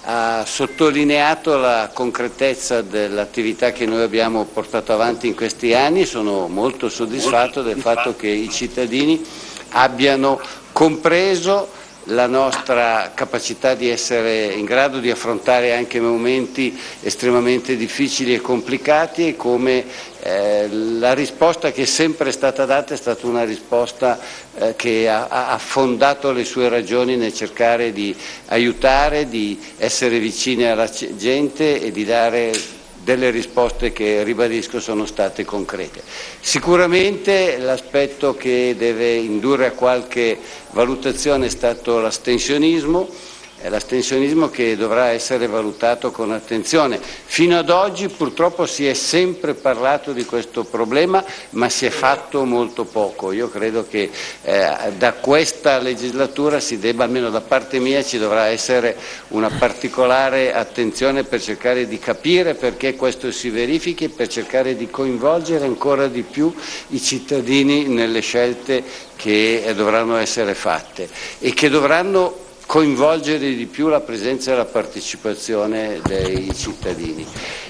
[0.09, 6.07] ha sottolineato la concretezza dell'attività che noi abbiamo portato avanti in questi anni.
[6.07, 9.25] Sono molto soddisfatto del fatto che i cittadini
[9.71, 10.41] abbiano
[10.71, 11.69] compreso
[12.11, 19.27] la nostra capacità di essere in grado di affrontare anche momenti estremamente difficili e complicati
[19.27, 19.85] e come
[20.27, 24.19] eh, la risposta che è sempre stata data è stata una risposta
[24.59, 28.13] eh, che ha, ha fondato le sue ragioni nel cercare di
[28.47, 32.51] aiutare, di essere vicini alla gente e di dare
[33.05, 36.03] delle risposte che, ribadisco, sono state concrete.
[36.41, 40.37] Sicuramente l'aspetto che deve indurre a qualche
[40.73, 43.09] valutazione è stato l'astensionismo,
[43.59, 47.01] è l'astensionismo che dovrà essere valutato con attenzione.
[47.01, 52.45] Fino ad oggi purtroppo si è sempre parlato di questo problema, ma si è fatto
[52.45, 53.33] molto poco.
[53.33, 54.11] Io credo che
[54.43, 58.97] eh, da questa legislatura si debba, almeno da parte mia, ci dovrà essere
[59.29, 64.89] una particolare attenzione per cercare di capire perché questo si verifichi e per cercare di
[64.91, 66.55] coinvolgere ancora di più
[66.89, 68.85] i cittadini nelle scelte
[69.17, 76.01] che dovranno essere fatte e che dovranno coinvolgere di più la presenza e la partecipazione
[76.05, 77.25] dei cittadini.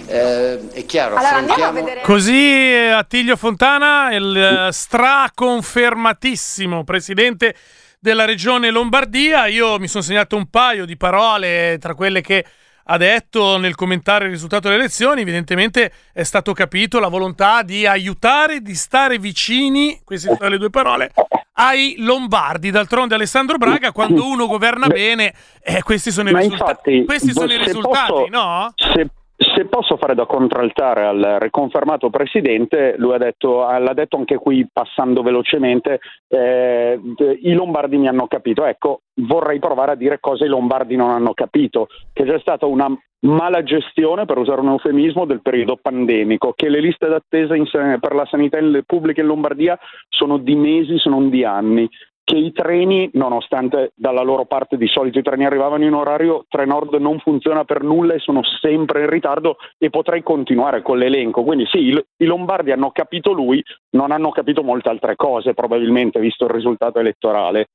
[0.07, 1.85] Eh, è chiaro, affrontiamo...
[2.03, 7.55] Così eh, Attilio Fontana, il eh, straconfermatissimo presidente
[8.01, 9.47] della regione Lombardia.
[9.47, 12.45] Io mi sono segnato un paio di parole tra quelle che
[12.89, 15.23] ha detto nel commentare il risultato delle elezioni.
[15.23, 20.71] Evidentemente è stato capito la volontà di aiutare, di stare vicini, queste sono le due
[20.71, 21.13] parole,
[21.55, 22.71] ai Lombardi.
[22.71, 26.71] D'altronde Alessandro Braga, quando uno governa bene, eh, questi sono i risultati.
[26.71, 28.73] infatti, Questi sono i risultati, posso- no?
[28.77, 34.37] Se, se posso fare da contraltare al riconfermato presidente, lui ha detto, l'ha detto anche
[34.37, 36.99] qui passando velocemente, eh,
[37.43, 38.65] i lombardi mi hanno capito.
[38.65, 42.89] Ecco, vorrei provare a dire cosa i lombardi non hanno capito, che c'è stata una
[43.21, 47.67] mala gestione, per usare un eufemismo, del periodo pandemico, che le liste d'attesa in
[48.01, 51.89] per la sanità pubblica in Lombardia sono di mesi, se non di anni
[52.27, 56.95] che i treni, nonostante dalla loro parte di solito i treni arrivavano in orario, Trenord
[56.95, 61.45] non funziona per nulla e sono sempre in ritardo e potrei continuare con l'elenco.
[61.45, 66.47] Quindi sì, i, lombardi hanno capito lui, non hanno capito molte altre cose probabilmente, visto
[66.47, 67.69] il risultato elettorale.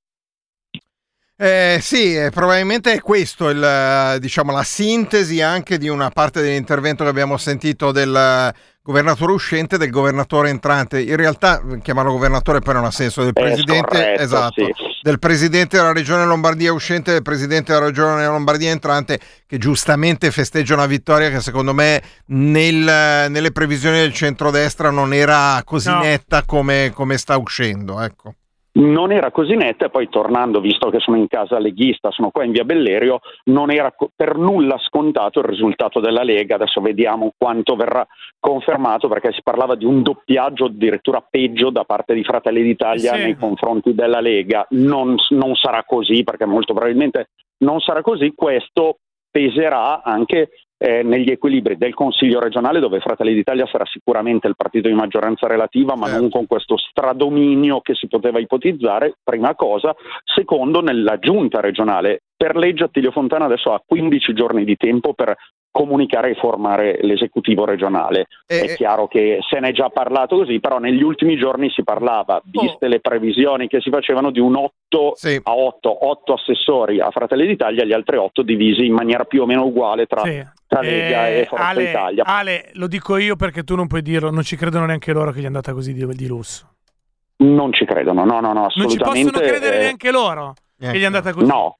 [1.38, 6.42] Eh, sì, eh, probabilmente è questo il, eh, diciamo, la sintesi anche di una parte
[6.42, 11.02] dell'intervento che abbiamo sentito del governatore uscente e del governatore entrante.
[11.02, 14.72] In realtà eh, chiamarlo governatore poi non ha senso, del È presidente, scorretto, esatto, sì.
[15.02, 20.32] del presidente della regione Lombardia uscente e del presidente della regione Lombardia entrante che giustamente
[20.32, 26.00] festeggia una vittoria che secondo me nel- nelle previsioni del centrodestra non era così No.
[26.00, 28.02] netta come, come sta uscendo.
[28.02, 28.36] Ecco.
[28.74, 32.46] Non era così netta e poi tornando, visto che sono in casa leghista, sono qua
[32.46, 36.56] in via Bellerio, non era per nulla scontato il risultato della Lega.
[36.56, 38.08] Adesso vediamo quanto verrà
[38.40, 43.24] confermato perché si parlava di un doppiaggio addirittura peggio da parte di Fratelli d'Italia Sì.
[43.24, 44.66] nei confronti della Lega.
[44.70, 48.32] Non, non sarà così perché molto probabilmente non sarà così.
[48.34, 50.50] Questo peserà anche
[50.84, 55.46] eh, negli equilibri del Consiglio regionale dove Fratelli d'Italia sarà sicuramente il partito di maggioranza
[55.46, 59.96] relativa ma non con questo stradominio che si poteva ipotizzare, prima cosa.
[60.24, 62.24] Secondo, nella giunta regionale.
[62.36, 65.36] Per legge Attilio Fontana adesso ha 15 giorni di tempo per
[65.70, 68.26] comunicare e formare l'esecutivo regionale.
[68.48, 72.42] È chiaro che se ne è già parlato così, però negli ultimi giorni si parlava,
[72.44, 75.14] viste le previsioni che si facevano, di un 8
[75.44, 79.46] a 8, 8 assessori a Fratelli d'Italia, gli altri 8 divisi in maniera più o
[79.46, 80.44] meno uguale tra, Sì.
[80.72, 82.24] Tra Lega Eh, e Forza Ale, Italia.
[82.26, 85.42] Ale, lo dico io perché tu non puoi dirlo, non ci credono neanche loro che
[85.42, 86.76] gli è andata così di, di lusso.
[87.40, 89.32] Non ci credono, no, no, no, Non ci assolutamente.
[89.32, 91.46] possono credere eh, neanche loro che gli è andata così.
[91.46, 91.78] No,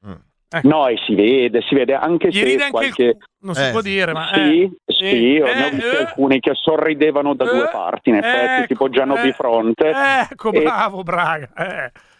[0.64, 3.16] No, e si vede, si vede anche Gli se ride anche il qualche...
[3.40, 4.28] Non si Eh, può dire, ma...
[4.34, 8.16] Sì, eh, sì, eh, ne ho eh, alcuni che sorridevano da due eh, parti, in
[8.16, 9.92] effetti, ecco, tipo Gianno eh, Bifronte.
[10.30, 11.48] Ecco, E- bravo, Braga.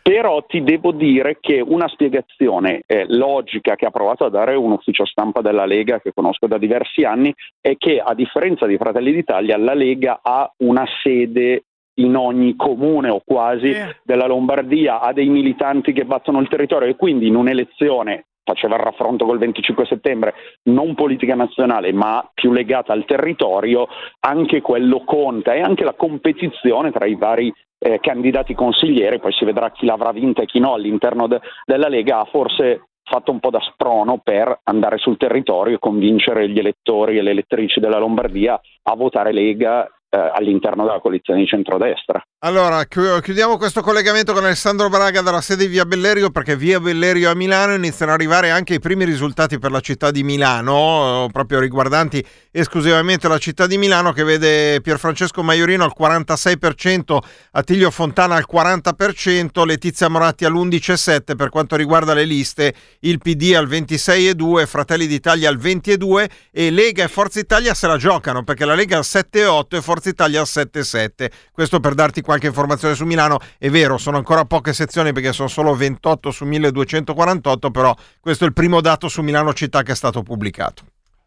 [0.03, 4.73] Però ti devo dire che una spiegazione eh, logica che ha provato a dare un
[4.73, 9.13] ufficio stampa della Lega, che conosco da diversi anni, è che a differenza di Fratelli
[9.13, 11.65] d'Italia, la Lega ha una sede
[12.01, 13.97] in ogni comune o quasi Eh.
[14.03, 18.83] della Lombardia, ha dei militanti che battono il territorio e quindi in un'elezione faceva il
[18.83, 20.35] raffronto col 25 settembre,
[20.65, 23.87] non politica nazionale ma più legata al territorio,
[24.21, 27.53] anche quello conta e anche la competizione tra i vari
[27.83, 31.89] eh, candidati consiglieri, poi si vedrà chi l'avrà vinta e chi no all'interno de- della
[31.89, 36.59] Lega, ha forse fatto un po' da sprono per andare sul territorio e convincere gli
[36.59, 42.23] elettori e le elettrici della Lombardia a votare Lega eh, all'interno della coalizione di centrodestra.
[42.45, 46.81] Allora, chi- chiudiamo questo collegamento con Alessandro Braga dalla sede di Via Bellerio perché Via
[46.81, 51.25] Bellerio a Milano iniziano ad arrivare anche i primi risultati per la città di Milano,
[51.25, 57.19] eh, proprio riguardanti esclusivamente la città di Milano che vede Pierfrancesco Maiorino al 46%,
[57.53, 63.67] Attilio Fontana al 40%, Letizia Moratti all'11,7% per quanto riguarda le liste, il PD al
[63.67, 68.75] 26,2%, Fratelli d'Italia al 22% e Lega e Forza Italia se la giocano perché la
[68.75, 71.31] Lega al 7,8% e Forza Italia al 7,7%.
[71.53, 73.39] Questo per darti qualche informazione su Milano.
[73.59, 78.47] È vero, sono ancora poche sezioni perché sono solo 28 su 1248, però questo è
[78.47, 80.83] il primo dato su Milano città che è stato pubblicato.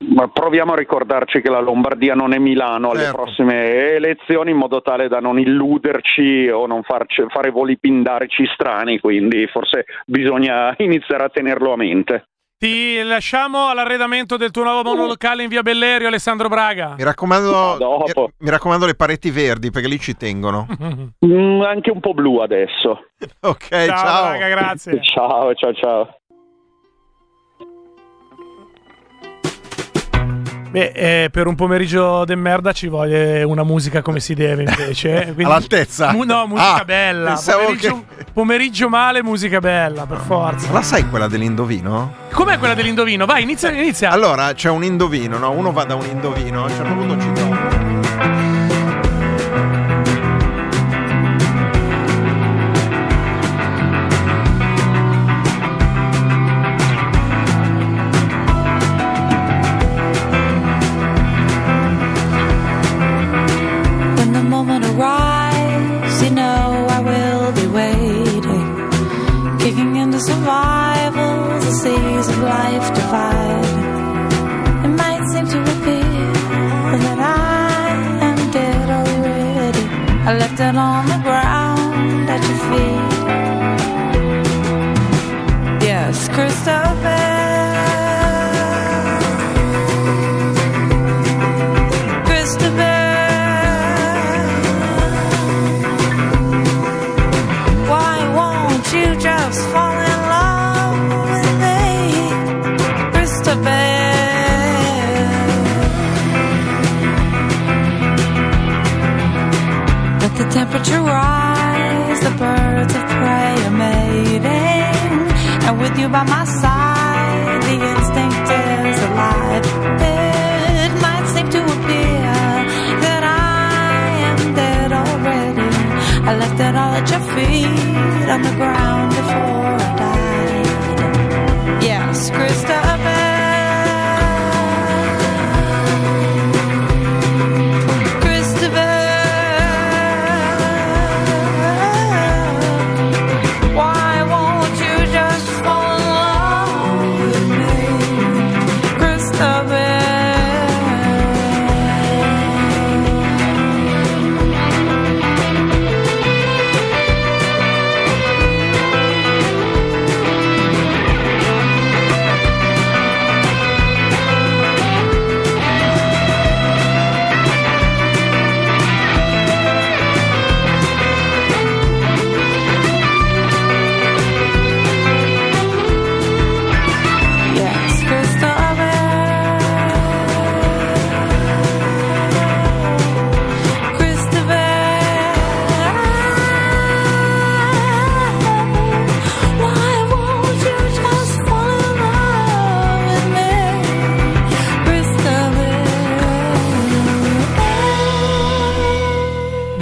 [0.08, 3.16] Ma proviamo a ricordarci che la Lombardia non è Milano alle Certo.
[3.16, 9.00] prossime elezioni in modo tale da non illuderci o non farci, fare voli pindarici strani,
[9.00, 12.26] quindi forse bisogna iniziare a tenerlo a mente.
[12.66, 16.96] Ti lasciamo all'arredamento del tuo nuovo monolocale in via Bellerio, Alessandro Braga.
[16.98, 20.66] Mi raccomando, mi, mi raccomando le pareti verdi perché lì ci tengono.
[21.24, 23.10] Mm, anche un po' blu adesso.
[23.42, 24.24] Ok, ciao, ciao.
[24.24, 25.00] Braga, grazie.
[25.04, 26.20] Ciao, ciao, ciao.
[30.76, 30.92] Beh,
[31.24, 35.22] eh, per un pomeriggio de merda ci vuole una musica come si deve invece.
[35.22, 35.24] eh.
[35.24, 36.12] Quindi- All'altezza?
[36.12, 37.40] Mu- no, musica Ah, bella.
[37.42, 38.04] Pomeriggio,
[38.34, 40.70] pomeriggio male, musica bella, per forza.
[40.74, 42.14] La sai quella dell'indovino?
[42.30, 43.26] Com'è quella dell'indovino?
[43.26, 44.10] Vai, inizia, inizia.
[44.10, 45.52] Allora, c'è un indovino, no?
[45.52, 47.55] Uno va da un indovino, a un certo punto ci trova.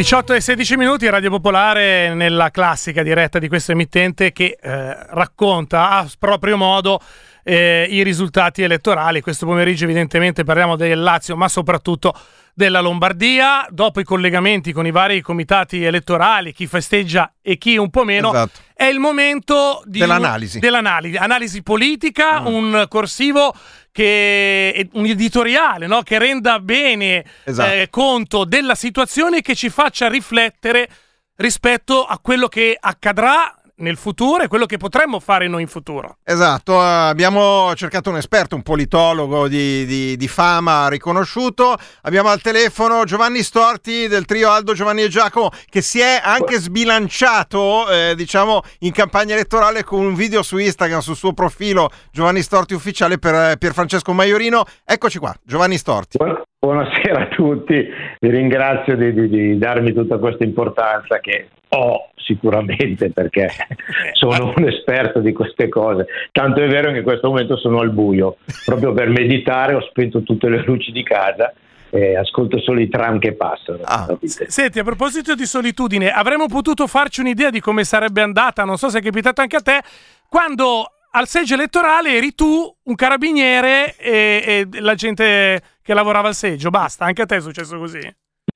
[0.04, 5.92] 18 e 16 minuti, Radio Popolare nella classica diretta di questo emittente che eh, racconta
[5.92, 7.00] a proprio modo
[7.44, 9.22] eh, i risultati elettorali.
[9.22, 12.14] Questo pomeriggio evidentemente parliamo del Lazio, ma soprattutto
[12.54, 13.66] della Lombardia.
[13.70, 18.30] Dopo i collegamenti con i vari comitati elettorali, chi festeggia e chi un po' meno,
[18.30, 18.60] Esatto.
[18.74, 20.60] è il momento di Dell'analisi.
[20.60, 21.18] dell'analisi.
[21.18, 22.46] Analisi politica, Mm.
[22.46, 23.54] un corsivo
[23.92, 26.02] che un editoriale no?
[26.02, 27.72] che renda bene Esatto.
[27.72, 30.90] eh, conto della situazione e che ci faccia riflettere
[31.36, 36.18] rispetto a quello che accadrà nel futuro e quello che potremmo fare noi in futuro.
[36.24, 41.76] Esatto, eh, abbiamo cercato un esperto, un politologo di, di- di fama riconosciuto.
[42.04, 46.58] Abbiamo al telefono Giovanni Storti del trio Aldo, Giovanni e Giacomo, che si è anche
[46.60, 52.42] sbilanciato, eh, diciamo, in campagna elettorale con un video su Instagram sul suo profilo Giovanni
[52.42, 54.64] Storti ufficiale per eh, Pierfrancesco Maiorino.
[54.86, 56.18] Eccoci qua, Giovanni Storti.
[56.64, 57.74] Buonasera a tutti,
[58.20, 63.50] vi ringrazio di, di- di darmi tutta questa importanza che ho sicuramente perché
[64.14, 66.06] sono un esperto di queste cose.
[66.32, 70.24] Tanto è vero che in questo momento sono al buio, proprio per meditare ho spento
[70.24, 71.54] tutte le luci di casa
[71.90, 73.80] e ascolto solo i tram che passano.
[74.08, 74.50] capite?
[74.50, 78.90] Senti, a proposito di solitudine, avremmo potuto farci un'idea di come sarebbe andata, non so
[78.90, 79.80] se è capitato anche a te,
[80.28, 86.36] quando al seggio elettorale eri tu, un carabiniere e, e la gente che lavorava al
[86.36, 86.72] seggio.
[86.72, 88.00] Basta, anche a te è successo così.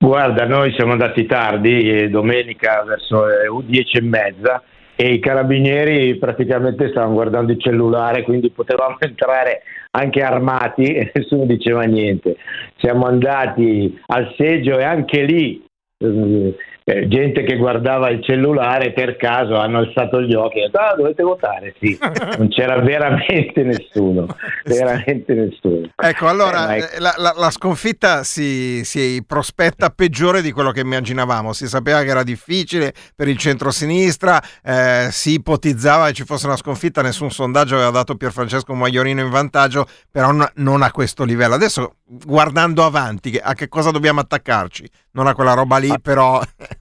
[0.00, 4.62] Guarda, noi siamo andati tardi, eh, domenica verso le 10 e mezza
[4.94, 11.46] e i carabinieri praticamente stavano guardando il cellulare, quindi potevamo entrare anche armati e nessuno
[11.46, 12.36] diceva niente.
[12.76, 15.64] Siamo andati al seggio e anche lì
[15.98, 16.54] eh,
[16.88, 20.78] eh, gente che guardava il cellulare per caso hanno alzato gli occhi e hanno detto
[20.80, 21.98] ah dovete votare, sì,
[22.38, 24.26] non c'era veramente nessuno,
[24.64, 25.88] veramente nessuno.
[25.94, 30.70] Ecco, allora Eh, è- eh, la, la- la sconfitta si, si prospetta peggiore di quello
[30.70, 31.52] che immaginavamo.
[31.52, 36.56] Si sapeva che era difficile per il centro-sinistra, eh, si ipotizzava che ci fosse una
[36.56, 41.54] sconfitta, nessun sondaggio aveva dato Pierfrancesco Maiorino in vantaggio, però n- non a questo livello.
[41.54, 44.88] Adesso, guardando avanti, a che cosa dobbiamo attaccarci?
[45.12, 46.40] Non a quella roba lì, però...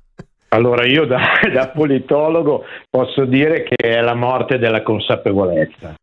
[0.58, 5.96] Allora io da, da politologo posso dire che è la morte della consapevolezza,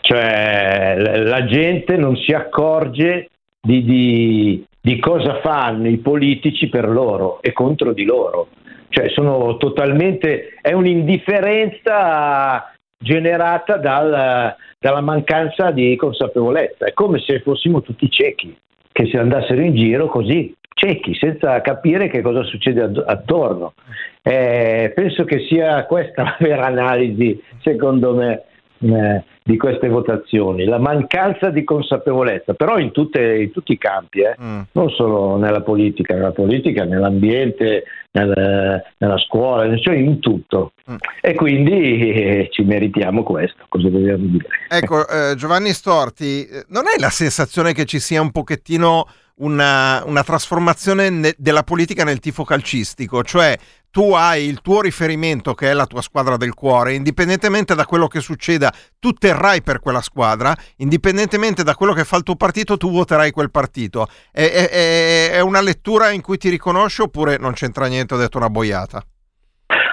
[0.00, 3.30] cioè la gente non si accorge
[3.60, 8.48] di, di- di cosa fanno i politici per loro e contro di loro,
[8.90, 17.80] cioè sono totalmente, è un'indifferenza generata dal- dalla mancanza di consapevolezza, è come se fossimo
[17.80, 18.54] tutti ciechi,
[18.92, 23.74] che si andassero in giro così, ciechi, senza capire che cosa succede att- attorno.
[24.22, 28.42] Eh, penso che sia questa la vera analisi, secondo me,
[28.80, 34.20] eh, di queste votazioni, la mancanza di consapevolezza, però in, tutte- in tutti i campi,
[34.20, 34.34] eh,
[34.72, 40.72] non solo nella politica, nella politica, nell'ambiente, nel- nella scuola, cioè in tutto.
[41.20, 44.48] E quindi eh, ci meritiamo questo, cosa dobbiamo dire?
[44.70, 50.02] Ecco, eh, Giovanni Storti, eh, non hai la sensazione che ci sia un pochettino una,
[50.06, 53.22] una trasformazione ne- della politica nel tifo calcistico?
[53.22, 53.54] Cioè,
[53.94, 58.08] tu hai il tuo riferimento che è la tua squadra del cuore, indipendentemente da quello
[58.08, 62.76] che succeda, tu terrai per quella squadra, indipendentemente da quello che fa il tuo partito,
[62.76, 64.08] tu voterai quel partito.
[64.32, 68.36] È, è- è- una lettura in cui ti riconosci oppure non c'entra niente, ho detto
[68.36, 69.00] una boiata?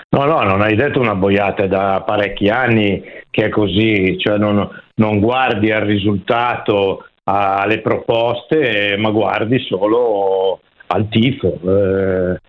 [0.09, 4.39] No, no, non hai detto una boiata è da parecchi anni che è così, cioè
[4.39, 11.59] non, non guardi al risultato, alle proposte, ma guardi solo al tifo.
[11.63, 12.39] eh,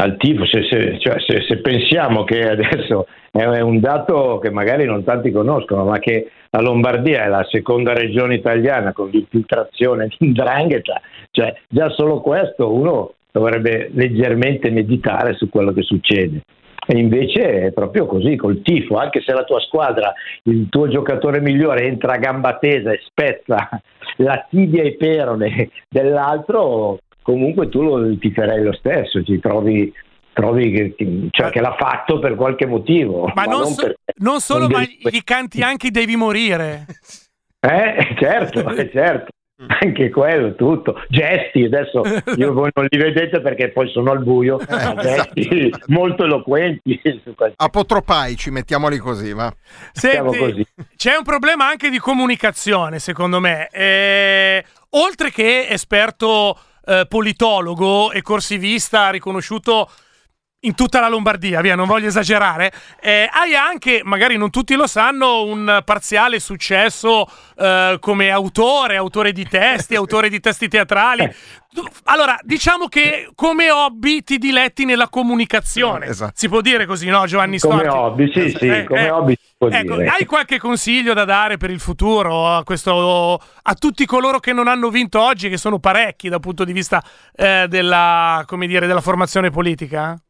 [0.00, 0.46] al tifo.
[0.46, 5.30] Se, se- cioè, se- se pensiamo che adesso è un dato che magari non tanti
[5.30, 11.54] conoscono, ma che la Lombardia è la seconda regione italiana con l'infiltrazione di 'ndrangheta, cioè
[11.68, 16.40] già solo questo uno dovrebbe leggermente meditare su quello che succede.
[16.86, 20.12] E invece è proprio così, col tifo, anche se la tua squadra,
[20.44, 23.68] il tuo giocatore migliore entra a gamba tesa e spezza
[24.16, 29.92] la tibia e perone dell'altro, comunque tu lo tiferei lo stesso, ci trovi,
[30.32, 33.30] trovi che, cioè, che l'ha fatto per qualche motivo.
[33.34, 36.86] Ma, non, so- per- non solo, non ma devi- gli canti anche devi morire.
[37.62, 39.26] Eh, certo, eh, certo.
[39.82, 41.02] Anche quello, tutto.
[41.10, 42.00] Gesti, adesso
[42.36, 46.98] io voi non li vedete perché poi sono al buio, ma gesti molto eloquenti.
[47.56, 49.52] Apotropaici, mettiamoli così, va.
[49.92, 50.66] Siamo Senti, così.
[50.96, 53.68] c'è un problema anche di comunicazione, secondo me.
[53.68, 59.88] Eh, oltre che esperto eh, politologo e corsivista riconosciuto
[60.60, 64.86] in tutta la Lombardia, via, non voglio esagerare, eh, hai anche, magari non tutti lo
[64.86, 71.32] sanno, un parziale successo eh, come autore, autore di testi, autore di testi teatrali.
[72.04, 76.12] Allora, diciamo che come hobby ti diletti nella comunicazione.
[76.34, 77.96] Si può dire così, no, Giovanni Come Storti?
[77.96, 79.10] hobby, sì, sì, Eh, come eh.
[79.10, 80.08] hobby si può Ecco, dire.
[80.08, 84.66] hai qualche consiglio da dare per il futuro a, questo, a tutti coloro che non
[84.68, 87.02] hanno vinto oggi, che sono parecchi dal punto di vista
[87.34, 90.20] eh, della, come dire, della formazione politica?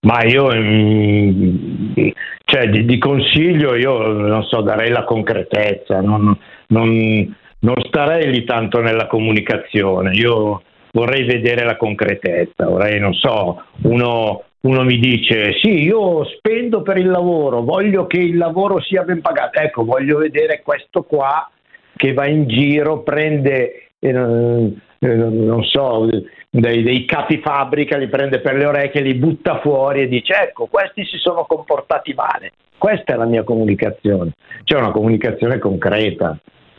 [0.00, 2.08] Ma io, mm,
[2.44, 6.36] cioè, di, di consiglio, io non so, darei la concretezza, non,
[6.68, 10.14] non- non starei lì tanto nella comunicazione.
[10.14, 16.82] Io vorrei vedere la concretezza, vorrei, non so, uno, uno mi dice sì, io spendo
[16.82, 19.58] per il lavoro, voglio che il lavoro sia ben pagato.
[19.58, 21.50] Ecco, voglio vedere questo qua
[21.96, 26.08] che va in giro, prende, eh, eh, non so,
[26.50, 30.66] dei, dei capi fabbrica, li prende per le orecchie, li butta fuori e dice ecco,
[30.66, 32.52] questi si sono comportati male.
[32.78, 34.32] Questa è la mia comunicazione.
[34.64, 36.38] C'è una comunicazione concreta,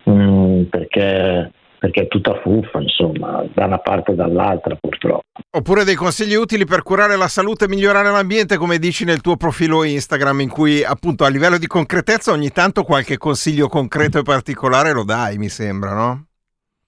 [0.09, 5.23] mm, perché, perché è tutta fuffa, insomma, da una parte e dall'altra purtroppo.
[5.49, 9.37] Oppure dei consigli utili per curare la salute e migliorare l'ambiente, come dici nel tuo
[9.37, 14.23] profilo Instagram, in cui appunto a livello di concretezza ogni tanto qualche consiglio concreto e
[14.23, 16.26] particolare lo dai, mi sembra, no?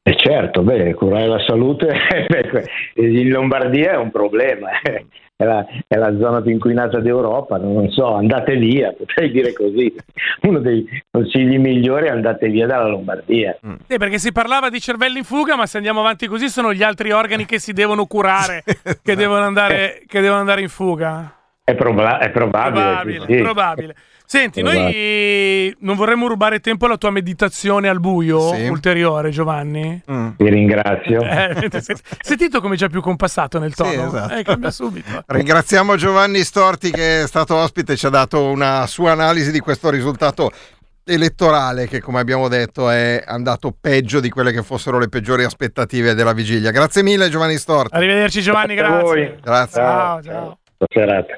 [0.10, 1.94] E certo, beh, curare la salute
[2.96, 5.06] in Lombardia è un problema, eh.
[5.36, 9.94] è la, è la zona più inquinata d'Europa, non so, andate via, potrei dire così.
[10.42, 13.56] Uno dei consigli migliori è andate via dalla Lombardia.
[13.88, 16.82] Sì, perché si parlava di cervelli in fuga, ma se andiamo avanti così sono gli
[16.82, 18.64] altri organi che si devono curare,
[19.04, 21.36] che, devono andare, che devono andare in fuga.
[21.64, 22.84] È, proba- è probabile.
[22.84, 23.42] Probabile, sì, sì.
[23.44, 23.96] probabile.
[24.32, 28.68] Senti, noi non vorremmo rubare tempo alla tua meditazione al buio Sì.
[28.68, 30.00] ulteriore, Giovanni.
[30.06, 31.22] Ti ringrazio.
[31.24, 34.06] Eh, se- sentito come già più compassato nel tono?
[34.06, 34.36] esatto.
[34.36, 35.08] Eh, cambia subito.
[35.26, 39.60] Ringraziamo Giovanni Storti che è stato ospite e ci ha dato una sua analisi di
[39.62, 40.52] questo risultato
[41.04, 46.14] elettorale che come abbiamo detto è andato peggio di quelle che fossero le peggiori aspettative
[46.14, 46.70] della vigilia.
[46.70, 47.96] Grazie mille Giovanni Storti.
[47.96, 49.26] Arrivederci Giovanni, Grazie a grazie.
[49.32, 49.40] voi.
[49.42, 49.82] Grazie.
[49.82, 50.58] Ciao, ciao.
[50.78, 50.88] Buona
[51.26, 51.38] serata.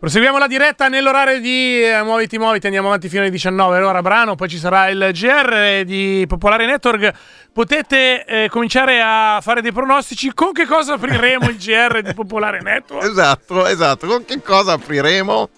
[0.00, 4.34] Proseguiamo la diretta nell'orario di eh, Muoviti Muoviti, andiamo avanti fino alle 19, ora brano,
[4.34, 7.12] poi ci sarà il GR di Popolare Network.
[7.52, 12.60] Potete eh, cominciare a fare dei pronostici con che cosa apriremo il GR di Popolare
[12.64, 13.04] Network?
[13.04, 14.06] Esatto, esatto.
[14.06, 15.50] Con che cosa apriremo?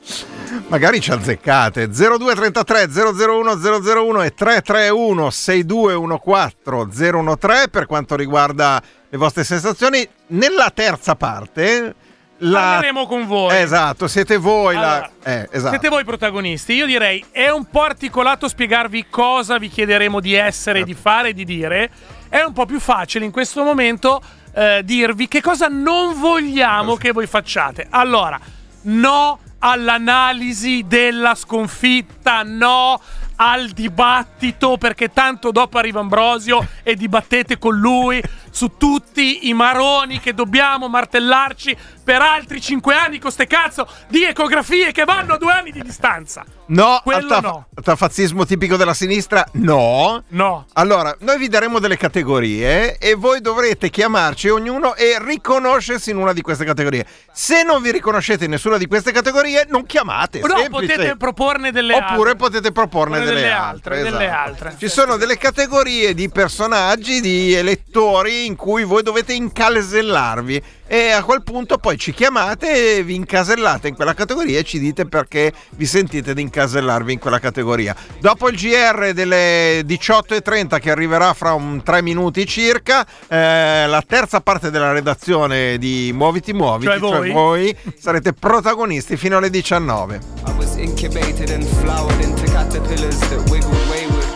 [0.67, 1.89] Magari ci azzeccate.
[1.89, 10.05] 0233 001 001 e 331 6214 013 per quanto riguarda le vostre sensazioni.
[10.27, 11.95] Nella terza parte
[12.43, 12.61] la...
[12.61, 13.57] Parleremo con voi.
[13.57, 15.33] Esatto, siete voi Allora, la...
[15.33, 15.71] Eh, esatto.
[15.71, 16.75] Siete voi protagonisti.
[16.75, 21.33] Io direi è un po' articolato spiegarvi cosa vi chiederemo di essere, di fare e
[21.35, 21.91] di dire.
[22.29, 24.23] È un po' più facile in questo momento
[24.55, 27.87] eh, dirvi che cosa non vogliamo che voi facciate.
[27.91, 28.39] Allora,
[28.83, 33.01] no all'analisi della sconfitta, no
[33.37, 38.23] al dibattito perché tanto dopo arriva Ambrosio e dibattete con lui
[38.53, 44.23] su tutti i maroni che dobbiamo martellarci per altri cinque anni con ste cazzo di
[44.25, 46.45] ecografie che vanno a due anni di distanza.
[46.67, 47.67] No, Quello al no.
[47.83, 49.45] tafazzismo tipico della sinistra?
[49.53, 50.23] No.
[50.29, 50.67] No.
[50.75, 56.33] Allora, noi vi daremo delle categorie e voi dovrete chiamarci ognuno e riconoscersi in una
[56.33, 57.07] di queste categorie.
[57.33, 60.41] Se non vi riconoscete in nessuna di queste categorie, non chiamate.
[60.41, 60.93] No, semplice.
[60.95, 62.37] potete proporne delle Oppure altre.
[62.37, 63.95] potete proporne Proporne delle, delle altre.
[63.97, 64.49] altre, delle esatto.
[64.49, 64.75] altre.
[64.79, 71.23] Ci sono delle categorie di personaggi, di elettori in cui voi dovete incasellarvi e a
[71.23, 75.53] quel punto poi ci chiamate e vi incasellate in quella categoria e ci dite perché
[75.71, 77.95] vi sentite di incasellarvi in quella categoria.
[78.21, 84.41] Dopo il GR delle 18.30 che arriverà fra un 3 minuti circa, eh, la terza
[84.41, 87.31] parte della redazione di Muoviti Muoviti, Cioè voi?
[87.31, 90.21] voi sarete protagonisti fino alle 19.
[90.47, 94.27] I was incubated and flowered into caterpillars that wiggled wayward.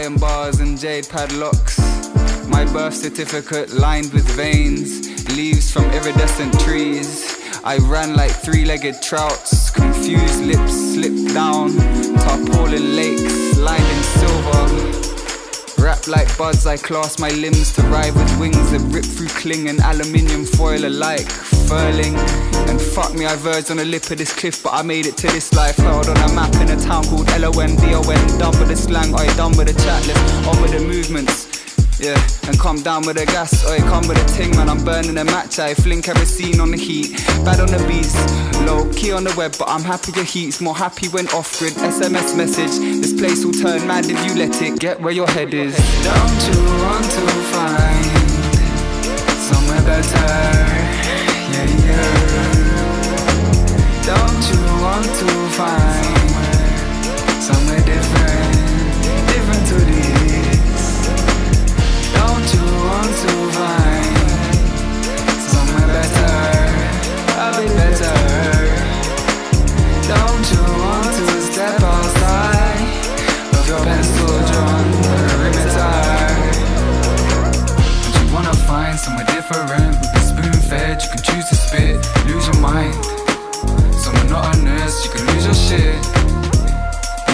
[0.00, 1.76] Iron bars and jade padlocks.
[2.48, 7.36] My birth certificate lined with veins, leaves from iridescent trees.
[7.64, 11.76] I ran like three legged trouts, confused lips slipped down,
[12.16, 15.82] tarpaulin lakes lined in silver.
[15.82, 19.68] Wrapped like buds, I clasp my limbs to ride with wings that rip through cling
[19.68, 21.28] and aluminium foil alike,
[21.68, 22.14] furling.
[22.68, 25.16] And fuck me, I verged on the lip of this cliff, but I made it
[25.18, 25.76] to this life.
[25.76, 28.38] Held on a map in a town called L-O-N-D-O-N.
[28.38, 31.57] Done with the slang, I done with the chat list, on with the movements.
[32.00, 32.14] Yeah,
[32.46, 34.68] and come down with the gas, oi, come with the ting, man.
[34.68, 37.16] I'm burning a match, I fling kerosene on the heat.
[37.44, 38.14] Bad on the beats,
[38.64, 41.72] low key on the web, but I'm happy your heat's more happy when off grid.
[41.72, 44.78] SMS message, this place will turn mad if you let it.
[44.78, 45.74] Get where your head is.
[46.04, 47.20] Don't you want to
[47.50, 48.06] find
[49.50, 50.28] somewhere better.
[51.50, 52.28] Yeah, yeah.
[54.06, 55.26] Don't you want to
[55.56, 56.17] find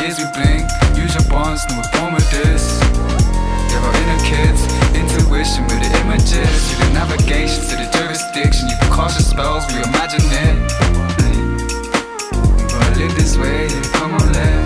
[0.04, 3.13] Years we blink, use your bonds, no we're born with this.
[3.74, 4.62] There are inner kids,
[4.94, 6.70] intuition with the images.
[6.70, 8.68] You the navigation to the jurisdiction.
[8.68, 10.56] You cast your spells, reimagine it.
[12.70, 13.66] But I live this way,
[13.98, 14.63] come on, let's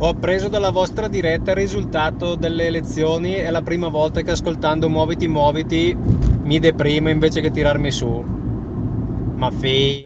[0.00, 3.32] Ho appreso dalla vostra diretta il risultato delle elezioni.
[3.32, 5.96] È la prima volta che ascoltando Muoviti Muoviti
[6.42, 8.24] mi deprimo invece che tirarmi su.
[9.34, 10.04] Ma fi.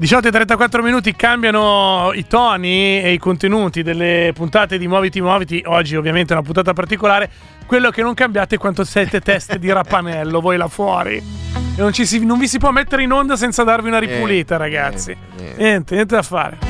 [0.00, 5.62] 18 e 34 minuti cambiano i toni e i contenuti delle puntate di Muoviti Muoviti.
[5.66, 7.28] Oggi ovviamente è una puntata particolare.
[7.66, 11.16] Quello che non cambiate è quanto siete teste di rapanello, voi là fuori.
[11.16, 14.56] E non, ci si- non vi si può mettere in onda senza darvi una ripulita,
[14.56, 15.14] ragazzi.
[15.58, 16.69] Niente, niente da fare.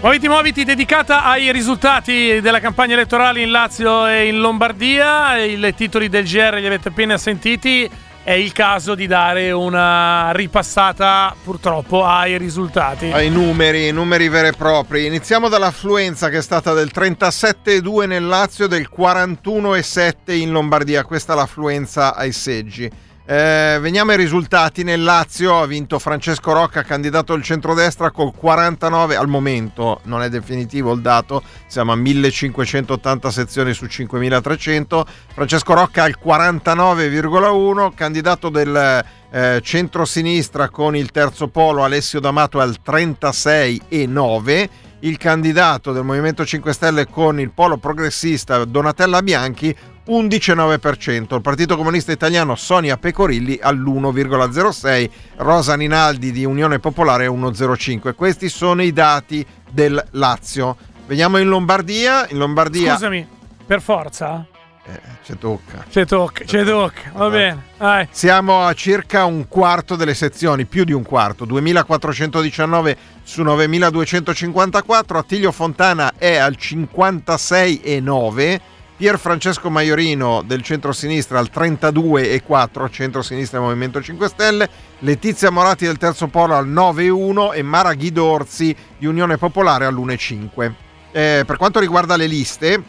[0.00, 5.36] Muoviti Muoviti dedicata ai risultati della campagna elettorale in Lazio e in Lombardia.
[5.36, 7.90] I titoli del GR li avete appena sentiti.
[8.22, 13.10] È il caso di dare una ripassata purtroppo ai risultati.
[13.10, 15.04] Ai numeri, numeri veri e propri.
[15.06, 21.02] Iniziamo dall'affluenza che è stata del 37,2 nel Lazio e del 41,7 in Lombardia.
[21.02, 22.88] Questa è l'affluenza ai seggi.
[23.30, 24.82] Eh, veniamo ai risultati.
[24.82, 29.16] Nel Lazio ha vinto Francesco Rocca, candidato del centrodestra, col 49.
[29.16, 35.06] Al momento non è definitivo il dato, siamo a 1580 sezioni su 5300.
[35.34, 42.78] Francesco Rocca al 49,1, candidato del eh, centro-sinistra con il terzo polo Alessio D'Amato al
[42.82, 44.68] 36,9.
[45.00, 49.76] Il candidato del Movimento 5 Stelle con il polo progressista Donatella Bianchi
[50.08, 51.34] 11,9%.
[51.34, 58.14] Il Partito Comunista Italiano Sonia Pecorilli all'1,06%, Rosa Ninaldi di Unione Popolare 1,05%.
[58.14, 60.76] Questi sono i dati del Lazio.
[61.06, 62.26] Veniamo in Lombardia.
[62.30, 63.26] In Lombardia Scusami,
[63.66, 64.46] per forza?
[64.90, 65.84] Eh, ci tocca.
[65.90, 67.10] Ci tocca, ci tocca.
[67.12, 67.62] Va bene.
[67.76, 68.08] Vai.
[68.10, 75.18] Siamo a circa un quarto delle sezioni, più di un quarto, 2419 su 9254.
[75.18, 78.60] Attilio Fontana è al 56,9.
[78.98, 84.68] Pier Francesco Maiorino del centro-sinistra al 32,4, centro-sinistra Movimento 5 Stelle,
[84.98, 90.72] Letizia Moratti del terzo polo al 9,1 e Mara Ghidorzi di Unione Popolare all'1,5.
[91.12, 92.82] Eh, per quanto riguarda le liste,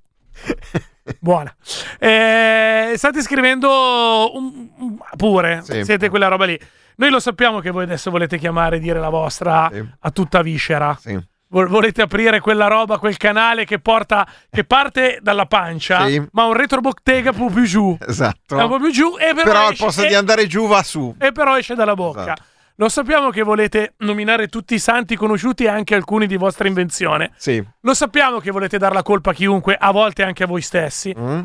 [1.20, 1.55] Buona.
[1.98, 5.84] Eh, state scrivendo un- un- pure, Sì.
[5.84, 6.59] siete quella roba lì.
[6.96, 10.96] Noi lo sappiamo che voi adesso volete chiamare e dire la vostra a tutta viscera.
[11.00, 11.18] Sì.
[11.48, 16.20] Vol- volete aprire quella roba, quel canale che porta, che parte dalla pancia, Sì.
[16.32, 17.96] ma un retrobottega un po' più giù.
[18.07, 18.59] Esatto.
[18.59, 20.82] È un po' più giù e però, Però al posto e- di andare giù va
[20.82, 21.14] su.
[21.18, 22.22] e però esce dalla bocca.
[22.22, 22.42] Esatto.
[22.77, 27.31] Lo sappiamo che volete nominare tutti i santi conosciuti e anche alcuni di vostra invenzione.
[27.37, 27.62] Sì.
[27.83, 31.14] Lo sappiamo che volete dar la colpa a chiunque, a volte anche a voi stessi,
[31.16, 31.41] Mm?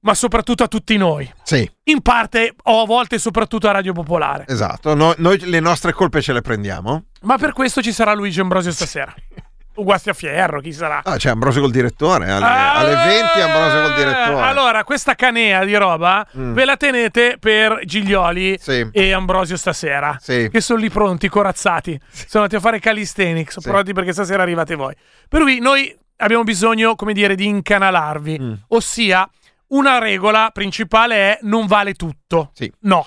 [0.00, 1.30] ma soprattutto a tutti noi.
[1.42, 4.44] Sì, In parte o a volte soprattutto a Radio Popolare.
[4.46, 4.94] esatto.
[4.94, 7.04] No- noi le nostre colpe ce le prendiamo.
[7.22, 9.12] Ma per questo ci sarà Luigi Ambrosio stasera.
[9.12, 9.42] O
[9.82, 11.00] Guasti a Fierro, chi sarà?
[11.04, 12.30] Ah, c'è Ambrosio col direttore.
[12.30, 14.40] Alle, Ah, alle 20 Ambrosio col eh, direttore.
[14.46, 16.52] Allora, questa canea di roba Mm.
[16.52, 18.88] ve la tenete per Giglioli Sì.
[18.92, 20.16] e Ambrosio stasera.
[20.20, 20.48] Sì.
[20.50, 21.98] Che sono lì pronti, corazzati.
[22.10, 24.94] Sono andati a fare calisthenics, sono pronti perché stasera arrivate voi.
[25.28, 28.38] Per cui noi abbiamo bisogno, come dire, di incanalarvi.
[28.40, 28.52] Mm.
[28.68, 29.28] Ossia,
[29.68, 32.50] una regola principale è non vale tutto.
[32.54, 32.70] Sì.
[32.80, 33.06] No.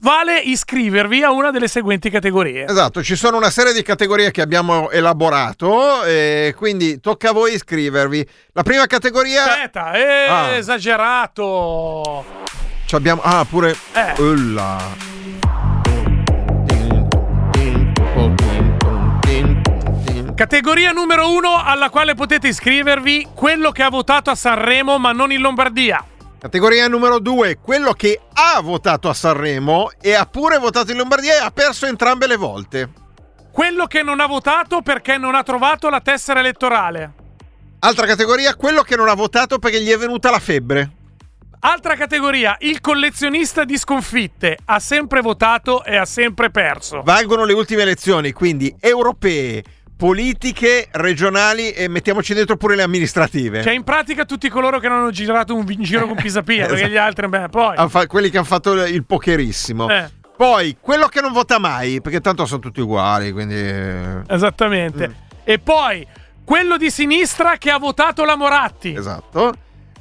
[0.00, 2.66] Vale iscrivervi a una delle seguenti categorie.
[2.66, 7.54] Esatto, ci sono una serie di categorie che abbiamo elaborato e quindi tocca a voi
[7.54, 8.28] iscrivervi.
[8.52, 10.50] La prima categoria Aspetta, eh, Ah.
[10.56, 12.24] esagerato.
[12.84, 14.20] ci abbiamo Ah, pure Eh.
[14.20, 14.78] Ulla.
[20.34, 25.30] Categoria numero uno alla quale potete iscrivervi, quello che ha votato a Sanremo ma non
[25.32, 26.02] in Lombardia.
[26.40, 31.34] Categoria numero 2, quello che ha votato a Sanremo e ha pure votato in Lombardia
[31.34, 32.88] e ha perso entrambe le volte.
[33.52, 37.12] Quello che non ha votato perché non ha trovato la tessera elettorale.
[37.80, 40.92] Altra categoria, quello che non ha votato perché gli è venuta la febbre.
[41.60, 44.56] Altra categoria, il collezionista di sconfitte.
[44.64, 47.02] Ha sempre votato e ha sempre perso.
[47.04, 49.62] Valgono le ultime elezioni, quindi europee,
[50.00, 53.62] politiche, regionali e mettiamoci dentro pure le amministrative.
[53.62, 56.96] Cioè, in pratica, tutti coloro che non hanno girato un giro con Pisapia, perché gli
[56.96, 58.06] altri, beh, poi.
[58.06, 59.90] Quelli che hanno fatto il pokerissimo.
[59.90, 60.10] Eh.
[60.34, 63.56] Poi quello che non vota mai, perché tanto sono tutti uguali, quindi...
[63.56, 65.08] eh, Esattamente.
[65.08, 65.12] Mm.
[65.44, 66.06] E poi,
[66.44, 68.94] quello di sinistra che ha votato la Moratti.
[68.94, 69.52] Esatto.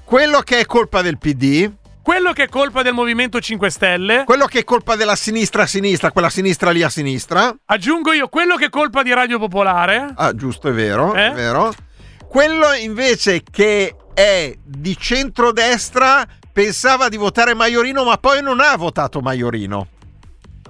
[0.05, 1.69] Quello che è colpa del PD.
[2.09, 4.23] Quello che è colpa del Movimento 5 Stelle.
[4.25, 7.55] Quello che è colpa della sinistra a sinistra, quella sinistra lì a sinistra.
[7.65, 10.13] Aggiungo io quello che è colpa di Radio Popolare.
[10.15, 11.29] Ah, giusto, è vero, Eh?
[11.29, 11.71] è vero.
[12.27, 19.21] Quello invece che è di centrodestra pensava di votare Maiorino, ma poi non ha votato
[19.21, 19.87] Maiorino.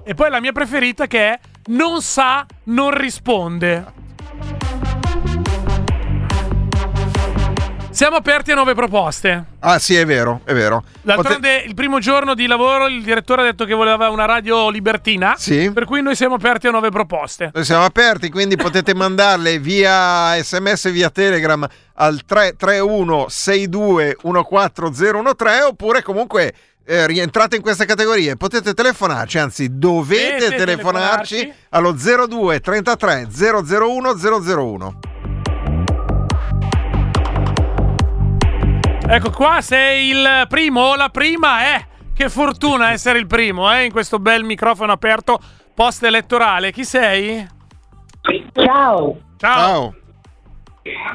[0.04, 4.09] E poi la mia preferita che è non sa, non risponde.
[8.00, 9.44] Siamo aperti a nuove proposte.
[9.58, 10.84] Ah, sì, è vero, è vero.
[11.02, 15.34] D'altronde, il primo giorno di lavoro il direttore ha detto che voleva una radio libertina.
[15.36, 15.70] Sì.
[15.70, 17.50] Per cui noi siamo aperti a nuove proposte.
[17.52, 26.02] Noi siamo aperti, quindi potete mandarle via sms, via Telegram al 331 62 14013 oppure
[26.02, 26.54] comunque
[26.86, 28.38] eh, rientrate in queste categorie.
[28.38, 31.66] Potete telefonarci, anzi dovete Dovete telefonarci, telefonarci.
[31.68, 35.00] allo 02 33 001 001.
[39.12, 41.86] Ecco qua, sei il primo o la prima, eh.
[42.14, 45.40] Che fortuna essere il primo, eh, in questo bel microfono aperto
[45.74, 46.70] post elettorale.
[46.70, 47.44] Chi sei?
[48.52, 49.18] Ciao.
[49.36, 49.94] Ciao.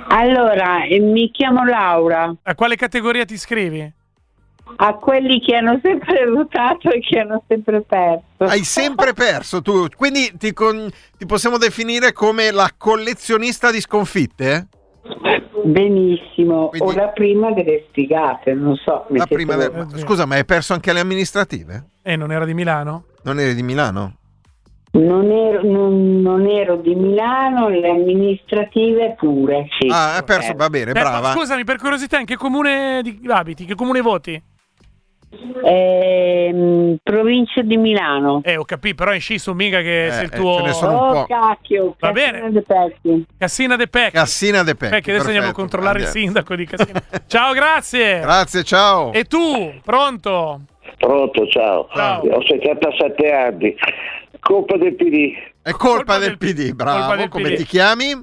[0.10, 2.36] Allora, eh, mi chiamo Laura.
[2.44, 3.90] A quale categoria ti iscrivi?
[4.76, 8.24] A quelli che hanno sempre votato e che hanno sempre perso.
[8.40, 14.68] Hai sempre perso tu, quindi ti, con- ti possiamo definire come la collezionista di sconfitte?
[15.64, 16.72] Benissimo.
[16.78, 19.06] O la prima delle sfigate, non so.
[19.10, 21.90] La prima del- Scusa, ma hai perso anche le amministrative?
[22.04, 23.06] Eh, non era di Milano?
[23.24, 24.14] Non eri di Milano?
[24.92, 29.68] Non ero, non- non ero di Milano, le amministrative pure.
[29.80, 29.90] Sì.
[29.92, 31.32] Ah, hai perso, va bene, Eh, ma brava.
[31.32, 33.66] scusami, per curiosità, in che comune di- abiti?
[33.66, 34.42] Che comune voti?
[35.64, 38.42] Ehm, provincia di Milano.
[38.44, 40.58] Eh, ho capito, però in scisso mica che sei il eh, tuo...
[40.58, 41.26] ce ne sono un Oh, po'.
[41.26, 42.52] cacchio, Va Cassina bene.
[42.52, 43.26] de Pecchi.
[43.38, 44.12] Cassina de Pecchi.
[44.12, 44.92] Cassina de Pecchi.
[44.94, 46.26] Pecchi, adesso andiamo a controllare il andiamo.
[46.26, 47.02] sindaco di Cassina.
[47.28, 48.20] Ciao, grazie.
[48.20, 49.12] Grazie, ciao.
[49.14, 50.62] E tu, pronto?
[50.98, 51.88] Pronto, ciao.
[51.94, 52.22] Ciao.
[52.30, 53.76] Ho 77 anni.
[54.40, 55.34] Colpa del PD.
[55.62, 57.00] È colpa, del PD, bravo.
[57.00, 57.56] colpa del Come PD.
[57.58, 58.22] ti chiami?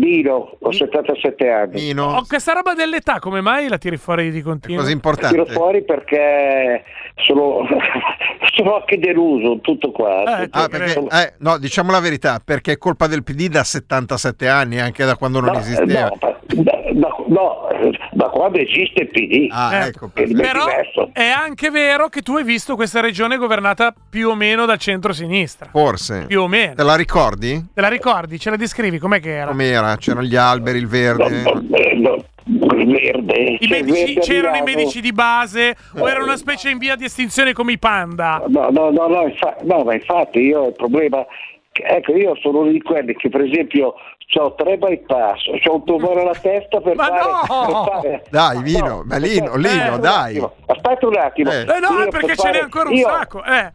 [0.00, 1.80] Dino, ho 77 anni.
[1.82, 2.04] Nino.
[2.16, 4.80] Ho questa roba dell'età, come mai la tiri fuori di continuo?
[4.80, 5.52] Così Tiro importante.
[5.52, 6.82] fuori perché
[7.26, 7.66] sono,
[8.56, 10.40] sono anche deluso, tutto qua.
[10.42, 14.48] Eh, Ah, perché, eh, no, diciamo la verità, perché è colpa del PD da 77
[14.48, 16.08] anni, anche da quando non No, esisteva.
[16.08, 16.18] no,
[16.62, 17.68] da- no,
[18.12, 19.46] da quando esiste il PD.
[19.50, 21.10] Ah, Eh, ecco, è Però diverso.
[21.12, 25.68] è anche vero che tu hai visto questa regione governata più o meno dal centro-sinistra.
[25.70, 26.24] forse.
[26.26, 26.74] Più o meno.
[26.74, 27.64] Te la ricordi?
[27.74, 28.38] Te la ricordi?
[28.38, 28.98] Ce la descrivi?
[28.98, 29.50] Com'è che era?
[29.50, 29.96] Com'era?
[29.96, 31.42] C'erano gli alberi, il verde.
[31.42, 31.60] No,
[31.96, 33.56] no, il verde.
[33.60, 37.04] I medici, verde c'erano i medici di base o era una specie in via di
[37.04, 38.42] estinzione come i panda?
[38.48, 41.24] No, no, no, no, infa- no, ma infatti io il problema,
[41.72, 43.94] ecco, io sono uno di quelli che per esempio
[44.38, 47.64] ho tre bypass, ho un tumore alla testa per Ma fare, no!
[47.66, 50.30] per fare- Dai, Vino, No, ma Lino, Lino, un dai.
[50.30, 51.50] attimo, Aspetta un attimo.
[51.50, 51.60] Eh.
[51.62, 53.44] Eh no, Io è perché per ce n'è fare- ancora un io- sacco.
[53.44, 53.70] Eh,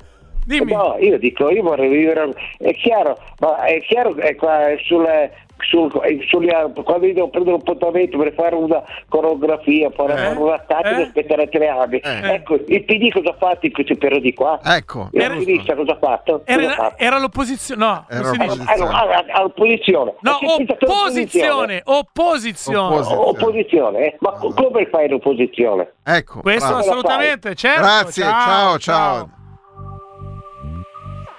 [0.45, 0.71] dimmi.
[0.73, 2.29] No, io dico, io vorrei vivere.
[2.57, 5.31] È chiaro, ma è chiaro che qua è sulle.
[5.59, 5.91] Sul-
[6.27, 6.51] sugli-
[6.83, 10.35] quando io devo prendere un appuntamento per fare una coreografia, fare Eh?
[10.35, 11.01] un attacco Eh?
[11.03, 11.97] aspettare tre anni.
[11.97, 12.33] Eh.
[12.33, 14.59] Ecco, il PD cosa ha fatto in questi periodi qua?
[14.63, 15.09] Ecco.
[15.11, 16.43] Il Era- sinistra cosa ha fatto?
[16.45, 16.95] Cosa ha Era, fatto?
[17.03, 17.83] era l'opposizione.
[17.85, 18.77] No, Era l'opposizione.
[18.79, 20.13] No, ah, opposizione.
[20.21, 21.81] No, opposizione.
[21.81, 21.81] Opposizione.
[21.85, 23.05] Opposizione.
[23.15, 24.17] Opposizione, eh?
[24.19, 25.93] ma co- come fai l'opposizione?
[26.03, 26.41] Ecco.
[26.41, 26.81] Questo bravo.
[26.81, 27.81] assolutamente, certo.
[27.81, 29.29] Grazie, ciao, ciao.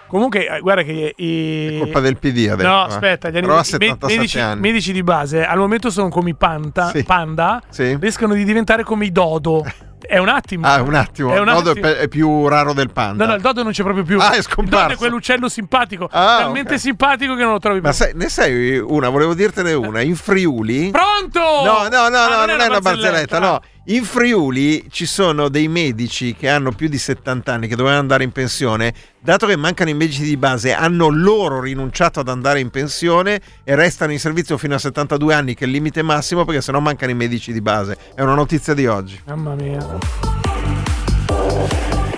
[0.09, 1.77] Comunque, eh, guarda che i...
[1.81, 2.69] Colpa del PD adesso.
[2.69, 2.89] No, eh.
[2.89, 4.61] aspetta, gli Però me- 77 medici, anni.
[4.61, 7.03] medici di base al momento sono come i panta, Sì.
[7.03, 7.97] panda, Sì.
[8.01, 9.65] rischiano di diventare come i dodo.
[10.09, 10.67] È un attimo.
[10.67, 11.33] Ah, un attimo.
[11.33, 11.75] È Il un attimo.
[11.75, 13.25] pe- è più raro del panda.
[13.25, 14.19] No, no, il dodo non c'è proprio più.
[14.21, 14.95] Ah, è Il dodo scomparso.
[14.95, 16.09] è quell'uccello simpatico.
[16.11, 16.81] Ah, talmente ok.
[16.81, 17.89] simpatico che non lo trovi più.
[17.89, 19.09] Ma sai, ne sai una?
[19.09, 20.01] Volevo dirtene una.
[20.01, 20.91] In Friuli.
[20.91, 21.41] Pronto?
[21.41, 23.61] No, no, no, Ah, no, non è una barzelletta, no.
[23.89, 28.25] In Friuli ci sono dei medici che hanno più di 70 anni, che dovevano andare
[28.25, 28.93] in pensione.
[29.21, 33.75] Dato che mancano i medici di base, hanno loro rinunciato ad andare in pensione e
[33.77, 37.13] restano in servizio fino a 72 anni, che è il limite massimo, perché sennò mancano
[37.13, 37.97] i medici di base.
[38.17, 39.21] È una notizia di oggi.
[39.25, 39.96] Mamma mia.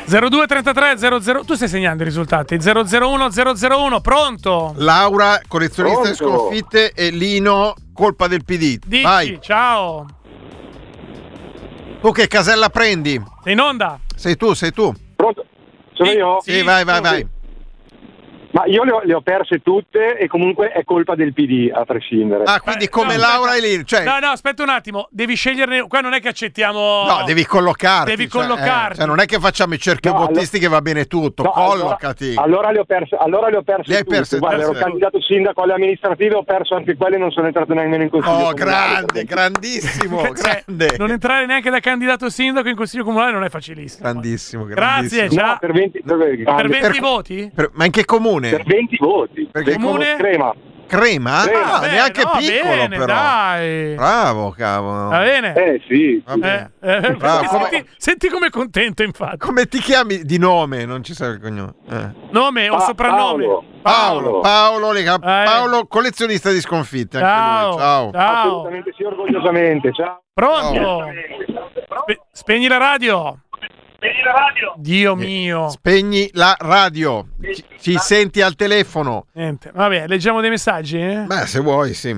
[0.06, 4.72] 0233 00 Tu stai segnando i risultati 001 001 Pronto?
[4.76, 6.38] Laura, collezionista di Pronto?
[6.38, 8.78] sconfitte, e Lino, colpa del PD.
[8.84, 9.38] Dici Vai.
[9.40, 10.06] ciao
[12.00, 13.20] Tu che casella prendi?
[13.42, 13.98] Sei in onda?
[14.14, 14.92] Sei tu, sei tu.
[15.16, 15.44] Pronto?
[15.92, 16.38] Sono io?
[16.40, 17.26] Sì, vai, vai, vai.
[18.58, 21.84] Ma io le ho, le ho perse tutte e comunque è colpa del PD, a
[21.84, 22.42] prescindere.
[22.44, 23.84] Ah, quindi come no, Laura e Lino.
[23.84, 27.44] Cioè, No, no, aspetta un attimo Devi sceglierne Qua non è che accettiamo No, devi
[27.46, 28.10] collocarti.
[28.10, 28.92] Devi cioè, collocarti.
[28.92, 31.42] eh, cioè, non è che facciamo i cerchiobottisti che va bene tutto.
[31.44, 32.34] No, allora- collocati.
[32.36, 34.16] Allora, le ho perse, allora le ho perse Le hai tutte.
[34.16, 37.74] perse Guarda, ero candidato sindaco alle amministrative, ho perso anche quelle e non sono entrato
[37.74, 38.34] nemmeno in consiglio.
[38.34, 38.54] Oh, comunale.
[39.04, 40.96] grande, grandissimo, Cioè, grande.
[40.98, 45.40] Non entrare neanche da candidato sindaco in consiglio comunale non è facilissimo Grandissimo, Grazie grandissimo.
[45.42, 45.52] ciao.
[45.52, 47.50] No, per 20, per, Per 20 Per- voti?
[47.54, 48.47] Per- ma in che comune?
[48.50, 49.48] Per 20 voti.
[49.50, 49.92] Perché Comune?
[49.92, 50.16] comune?
[50.16, 50.54] Crema.
[50.88, 51.42] Crema?
[51.42, 51.72] Crema.
[51.74, 53.04] Ah, Beh, neanche no, piccolo bene, però.
[53.12, 55.08] dai Bravo, cavolo.
[55.10, 55.52] Va bene?
[55.54, 56.22] Eh sì.
[56.24, 56.70] Vabbè.
[56.80, 57.46] Eh, eh, Bravo.
[57.46, 60.86] senti, Come- senti com'è contento infatti Come ti chiami di nome?
[60.86, 61.74] Non ci sa il cognome.
[61.90, 62.10] Eh.
[62.30, 63.44] Nome o Pa- soprannome?
[63.44, 63.64] Paolo.
[63.82, 65.44] Paolo, Paolo, Lega- Eh.
[65.44, 67.18] Paolo, collezionista di sconfitte.
[67.18, 67.78] Anche Ciao, lui.
[67.78, 68.10] Ciao.
[68.12, 68.38] ciao.
[68.46, 69.92] Assolutamente sì, orgogliosamente.
[69.92, 70.22] Ciao.
[70.32, 71.04] Pronto?
[72.02, 73.38] Spe- spegni la radio.
[74.00, 74.74] Spegni la radio.
[74.76, 75.68] Dio mio.
[75.70, 77.26] Spegni la radio.
[77.52, 79.26] Ci, ci senti al telefono.
[79.32, 79.72] Niente.
[79.74, 81.00] Vabbè, leggiamo dei messaggi?
[81.00, 81.24] eh?
[81.26, 82.16] Beh, se vuoi, sì.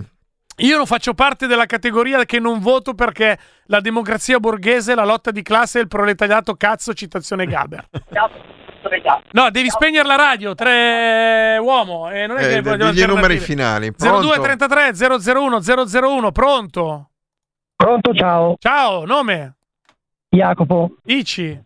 [0.57, 5.31] Io non faccio parte della categoria che non voto perché la democrazia borghese, la lotta
[5.31, 7.89] di classe e il proletariato cazzo, citazione Gaber.
[9.33, 12.11] No, devi spegnere la radio, tre uomo.
[12.11, 13.93] E non è Eh, che d- voglio digli i numeri finali.
[13.93, 14.27] Pronto?
[14.27, 17.11] 0233 001 001, pronto?
[17.77, 18.57] Pronto, ciao.
[18.59, 19.57] Ciao, nome?
[20.29, 20.97] Jacopo.
[21.03, 21.61] Dici?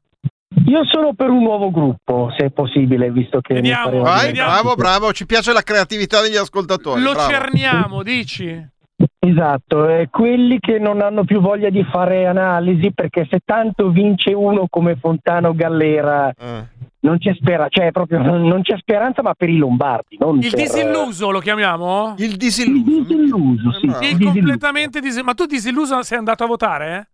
[0.67, 3.55] Io sono per un nuovo gruppo, se è possibile, visto che...
[3.55, 5.13] Vediamo, Vai, bravo, bravo.
[5.13, 7.03] Ci piace la creatività degli ascoltatori.
[7.03, 7.31] Lo bravo.
[7.31, 8.73] cerniamo, dici?
[9.19, 14.33] Esatto, eh, quelli che non hanno più voglia di fare analisi, perché se tanto vince
[14.33, 16.67] uno come Fontano Gallera, Eh.
[17.01, 20.17] non c'è speranza, cioè proprio non c'è speranza, ma per i lombardi.
[20.19, 22.15] Non Il per- disilluso lo chiamiamo?
[22.19, 22.91] Il disilluso.
[22.91, 23.87] Il disilluso, sì.
[23.87, 24.33] Il disilluso.
[24.33, 25.25] completamente disilluso.
[25.25, 27.09] Ma tu disilluso sei andato a votare?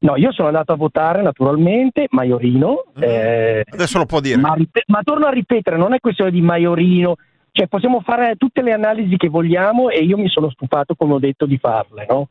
[0.00, 2.84] No, io sono andato a votare naturalmente, Maiorino.
[3.00, 4.36] eh, Adesso lo può dire.
[4.38, 7.16] ma, ma torno a ripetere, non è questione di Maiorino,
[7.50, 11.18] cioè possiamo fare tutte le analisi che vogliamo e io mi sono stufato, come ho
[11.18, 12.28] detto, di farle, no?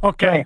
[0.00, 0.42] Ok.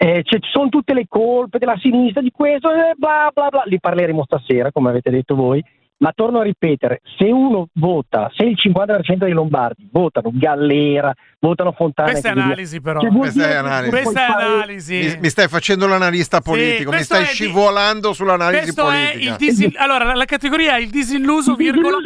[0.00, 3.80] Eh, ci sono tutte le colpe della sinistra, di questo, eh, bla bla bla, li
[3.80, 5.62] parleremo stasera, come avete detto voi.
[6.00, 11.72] Ma torno a ripetere, se uno vota, se il 50% dei lombardi votano Gallera, votano
[11.72, 12.10] Fontana...
[12.10, 13.00] Questa è via, analisi, però.
[13.00, 13.90] cioè, Questa è analisi.
[13.90, 14.94] Questa è fare- analisi.
[14.96, 19.08] Mi, mi stai facendo l'analista politico, mi questo stai è di- scivolando sull'analisi Questo è
[19.10, 19.30] politica.
[19.32, 21.96] il disil- allora la, categoria è il disilluso virgola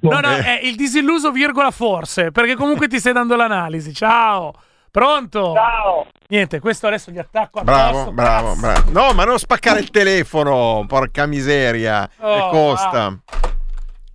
[0.00, 0.58] No, no, Eh.
[0.60, 3.92] è il disilluso virgola forse, perché comunque ti stai dando l'analisi.
[3.92, 4.54] Ciao.
[4.96, 5.52] Pronto?
[5.52, 6.06] Ciao.
[6.28, 8.12] Niente, questo adesso gli attacco Bravo, addosso.
[8.12, 8.60] bravo, cazzo.
[8.60, 8.90] bravo.
[8.92, 12.08] No, ma non spaccare il telefono, porca miseria.
[12.20, 13.18] Oh, che costa.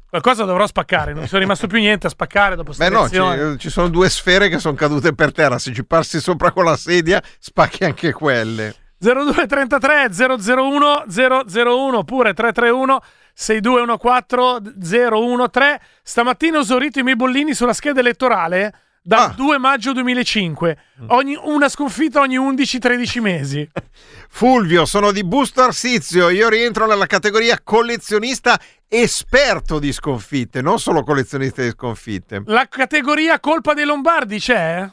[0.10, 3.70] Qualcosa dovrò spaccare, non sono rimasto più niente a spaccare dopo Beh, no, ci, ci
[3.70, 5.60] sono due sfere che sono cadute per terra.
[5.60, 8.74] Se ci passi sopra con la sedia, spacchi anche quelle.
[8.98, 13.00] 0233 001 001 oppure 331
[13.36, 18.74] 6214 013 stamattina ho esaurito i miei bollini sulla scheda elettorale
[19.04, 19.34] dal Ah.
[19.36, 21.06] 2 maggio 2005 Mm.
[21.10, 23.68] ogni, una sconfitta ogni 11-13 mesi
[24.30, 26.30] Fulvio, sono di Busto Arsizio.
[26.30, 32.44] Io rientro nella categoria collezionista esperto di sconfitte, non solo collezionista di sconfitte.
[32.46, 34.88] la categoria colpa dei lombardi c'è?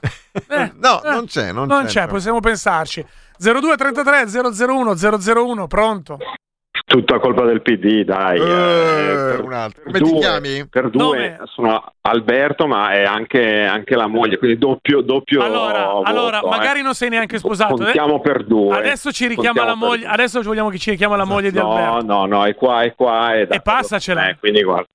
[0.48, 2.04] Eh, No, eh, non c'è, non, non c'è.
[2.04, 3.04] c'è, possiamo pensarci
[3.38, 6.18] 0233 001 001 pronto
[6.88, 8.38] Tutta colpa del PD, dai.
[8.38, 8.42] Eh,
[9.36, 9.82] per, un altro.
[9.82, 10.68] per Come ti due- chiami?
[10.68, 11.38] Per due Nome?
[11.44, 16.48] sono Alberto, ma è anche, anche la moglie, quindi doppio, doppio allora, voto, allora eh.
[16.48, 17.84] magari non sei neanche sposato eh?
[17.84, 18.74] Contiamo per due.
[18.74, 21.58] adesso ci richiama la Contiamo per moglie adesso vogliamo che ci richiama la moglie di
[21.58, 23.34] No, Alberto no, no, è qua, è qua.
[23.34, 24.88] È e passacela Eh, quindi guarda.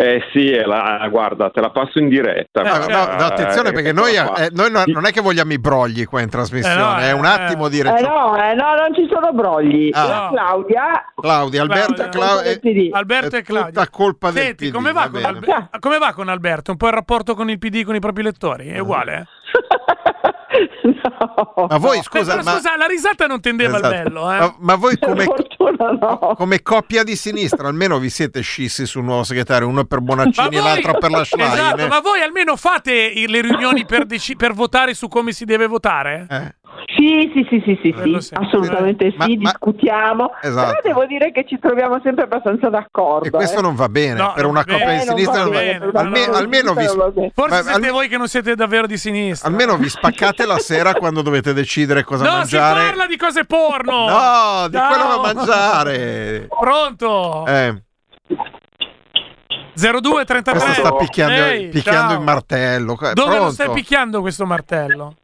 [0.00, 2.62] Eh sì, è la- guarda, te la passo in diretta.
[2.62, 5.52] No, no, guarda, no, attenzione eh, perché noi, eh, noi no- non è che vogliamo
[5.52, 8.36] i brogli qua in trasmissione, Eh no, è un eh, attimo di Eh reccio- no,
[8.40, 9.90] eh no, non ci sono brogli.
[9.92, 10.06] Ah.
[10.06, 12.20] La Claudia, Claudia, Alberto e Claudia.
[12.20, 15.20] Clau- è- Alberto è e Claudia tutta colpa del Senti, PD, come va, va.
[15.28, 16.70] Albe- come va con Alberto?
[16.70, 18.68] Un po' il rapporto con il PD, con i propri lettori?
[18.68, 19.26] È uguale?
[20.54, 21.66] eh?
[21.68, 23.94] Ma voi scusa, ma, scusa, la risata non tendeva Esatto.
[23.96, 24.38] al bello, eh?
[24.38, 25.24] ma, ma voi come,
[25.58, 26.34] fortuna no.
[26.36, 30.60] come coppia di sinistra almeno vi siete scissi sul nuovo segretario, uno per Bonaccini e
[30.60, 31.52] l'altro per la Schlein?
[31.52, 35.66] Esatto, ma voi almeno fate le riunioni per, deci- per votare su come si deve
[35.66, 36.26] votare?
[36.30, 36.54] Eh,
[36.86, 38.34] Sì, sì, sì, sì, sì, sì, sì.
[38.34, 40.30] assolutamente Ma- sì, ma- discutiamo.
[40.42, 40.66] Esatto.
[40.66, 43.26] Però devo dire che ci troviamo sempre abbastanza d'accordo.
[43.26, 43.62] E questo eh.
[43.62, 44.98] non va bene No, per una va coppia bene.
[45.00, 45.42] di sinistra.
[45.42, 46.36] non va- bene, non va alme- bene.
[46.36, 47.30] almeno, vi, bene.
[47.34, 49.48] Forse ma- siete al- voi che non siete davvero di sinistra.
[49.48, 52.80] almeno vi spaccate la sera quando dovete decidere cosa no, mangiare.
[52.80, 54.08] si parla di cose porno!
[54.08, 54.88] No, di Ciao.
[54.88, 56.48] quello da mangiare.
[56.58, 57.46] Pronto?
[57.46, 57.82] Eh,
[59.74, 62.96] 02 33 questo sta picchiando, Ehi, picchiando il martello.
[62.98, 63.50] Dove lo pronto?
[63.52, 65.14] stai picchiando questo martello?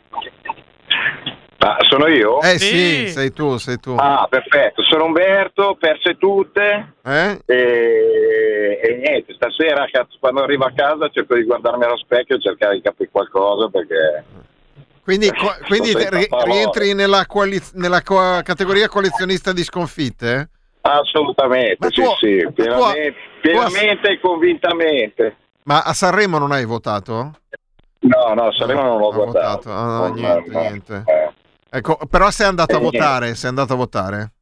[1.58, 2.40] Ah, sono io?
[2.42, 2.66] Eh Sì.
[2.66, 3.94] sì, sei tu, sei tu.
[3.98, 4.82] Ah, perfetto.
[4.82, 6.94] Sono Umberto, perse tutte.
[7.04, 7.40] Eh?
[7.46, 12.40] E, e niente, stasera cazzo, quando arrivo a casa cerco di guardarmi allo specchio e
[12.40, 14.24] cercare di capire qualcosa perché...
[15.02, 20.48] Quindi, co- quindi ri- rientri nella, coaliz- nella co- categoria collezionista di sconfitte?
[20.82, 25.36] Assolutamente, Ma sì, tu- sì, ma tu- pienamente, pienamente e convintamente.
[25.64, 27.32] Ma a Sanremo non hai votato?
[28.00, 29.62] No, no, Sanremo non l'ho Ho guardato.
[29.62, 29.70] votato.
[29.72, 31.02] Ah, no, No, niente, no, niente.
[31.06, 31.32] eh.
[31.76, 34.32] Ecco, però sei andato a Eh, votare, sei andato a votare.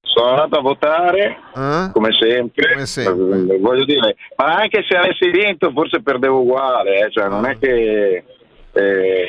[0.00, 1.90] Sono andato a votare, Eh?
[1.92, 2.72] come sempre.
[2.72, 3.54] Come sempre.
[3.54, 7.58] Eh, Voglio dire, ma anche se avessi vinto forse perdevo uguale, eh, cioè non è
[7.58, 8.24] che...
[8.72, 9.26] eh,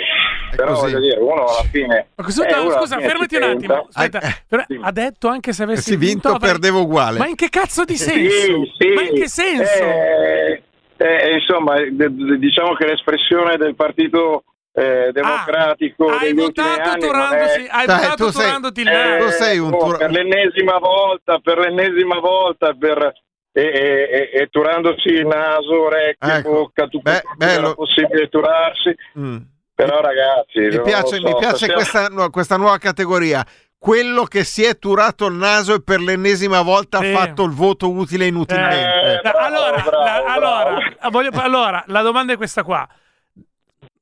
[0.55, 0.93] però così.
[0.93, 2.07] voglio dire, uno alla fine...
[2.15, 3.87] Ma cosa- eh, scusa, fine fermati un attimo.
[3.91, 7.17] Aspetta, però ha detto anche se avessi vinto, avrei- perdevo uguale.
[7.19, 8.71] Ma in che cazzo di Sì, senso?
[8.77, 8.87] sì.
[8.93, 9.83] Ma in che senso?
[9.83, 10.61] Eh,
[10.97, 14.43] eh, insomma, d- d- diciamo che l'espressione del partito
[14.75, 18.81] eh, democratico Ah, hai degli ultimi votato turandosi- è- hai Dai, votato tu sei- turandoti
[18.81, 19.25] il Eh, naso.
[19.25, 23.13] Tu sei un oh, tur- per l'ennesima volta, per l'ennesima volta, per,
[23.51, 26.49] e, e, e- e turandosi il naso, orecchie, Ecco.
[26.51, 27.73] bocca, tutto Beh, quello che era bello.
[27.75, 28.95] possibile turarsi.
[29.19, 29.37] Mm.
[29.75, 33.45] Però ragazzi, Mi piace, so, mi piace stasera- questa, nu- questa nuova categoria.
[33.77, 37.11] Quello che si è turato il naso e per l'ennesima volta Sì.
[37.11, 39.17] ha fatto il voto utile inutilmente.
[39.17, 40.27] Eh, bravo, allora, bravo, la, bravo.
[40.27, 42.87] allora, voglio- allora, la domanda è questa qua.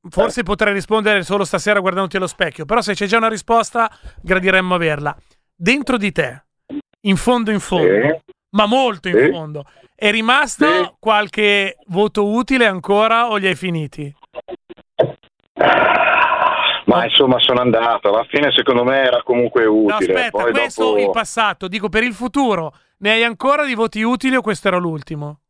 [0.09, 3.89] Forse potrei rispondere solo stasera guardandoti allo specchio, però se c'è già una risposta,
[4.21, 5.15] gradiremmo averla.
[5.55, 6.43] Dentro di te,
[7.01, 8.19] in fondo in fondo, Sì.
[8.55, 9.29] ma molto in Sì.
[9.29, 9.63] fondo,
[9.93, 10.89] è rimasto Sì.
[10.99, 14.13] qualche voto utile ancora o li hai finiti?
[16.85, 20.13] Ma insomma sono andato, alla fine secondo me era comunque No, utile.
[20.13, 24.01] aspetta, Poi questo dopo- il passato, dico per il futuro, ne hai ancora di voti
[24.01, 25.41] utili o questo era l'ultimo?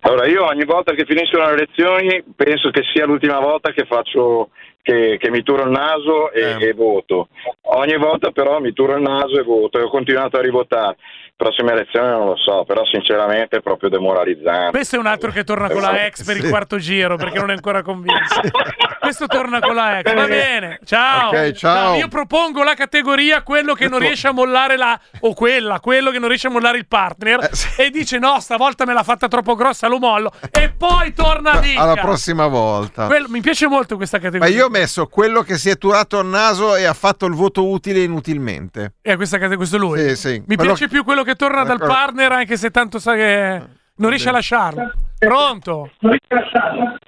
[0.00, 4.50] Allora, io ogni volta che finiscono le elezioni penso che sia l'ultima volta che faccio,
[4.84, 6.68] che, che mi turo il naso e, Eh.
[6.68, 7.28] e voto.
[7.76, 10.96] Ogni volta però mi turo il naso e voto e ho continuato a rivotare.
[11.36, 14.70] Prossime elezioni non lo so, però sinceramente è proprio demoralizzante.
[14.70, 16.48] Questo è un altro che torna con la ex per il Sì.
[16.48, 18.40] quarto giro perché non è ancora convinto.
[19.00, 20.14] Questo torna con la ex.
[20.14, 20.78] Va bene.
[20.84, 21.28] Ciao.
[21.30, 21.96] Ok, ciao.
[21.96, 26.18] Io propongo la categoria quello che non riesce a mollare la o quella, quello che
[26.20, 29.56] non riesce a mollare il partner Eh, e dice "No, stavolta me l'ha fatta troppo
[29.56, 31.80] grossa, lo mollo" e poi torna a dica.
[31.80, 33.06] Alla prossima volta.
[33.06, 34.54] Quello- mi piace molto questa Ma categoria.
[34.54, 37.66] io ho messo quello che si è turato il naso e ha fatto il voto
[37.68, 38.94] utile inutilmente.
[39.02, 40.00] Eh, questa cate- questo è lui.
[40.10, 40.42] Sì, sì.
[40.46, 43.62] Mi Quello piace più quello che torna dal partner anche se tanto sa che
[43.96, 44.90] non riesce a lasciarlo.
[45.18, 45.90] Pronto?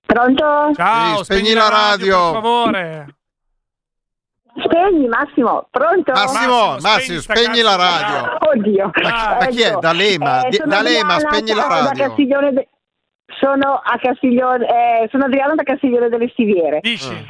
[0.07, 0.71] Pronto?
[0.75, 2.17] Ciao, Sì, spegni la radio.
[2.33, 3.07] per favore.
[4.65, 6.13] Spegni Massimo, pronto?
[6.13, 8.39] Massimo, Massimo, spegni la radio.
[8.53, 8.91] Oddio.
[9.03, 9.73] Ma chi- ma chi è?
[9.79, 10.41] D'Alema?
[10.49, 12.07] Di- sono D'Alema, Adriana, spegni la ciao, da radio.
[12.07, 12.69] Castiglione de-
[13.39, 16.81] Sono a Castiglione, eh, sono Adriana da Castiglione delle Stiviere.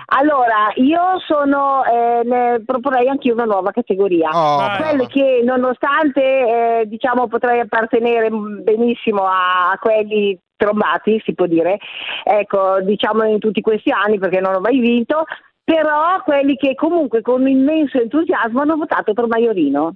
[0.07, 4.29] Allora, io sono, eh, ne proporrei anche una nuova categoria.
[4.31, 11.35] Oh, Quelle che nonostante, eh, diciamo, potrei appartenere mm, benissimo a, a quelli trombati, si
[11.35, 11.79] può dire,
[12.25, 15.25] ecco, diciamo in tutti questi anni perché non ho mai vinto,
[15.63, 19.95] però quelli che comunque con immenso entusiasmo hanno votato per Maiorino.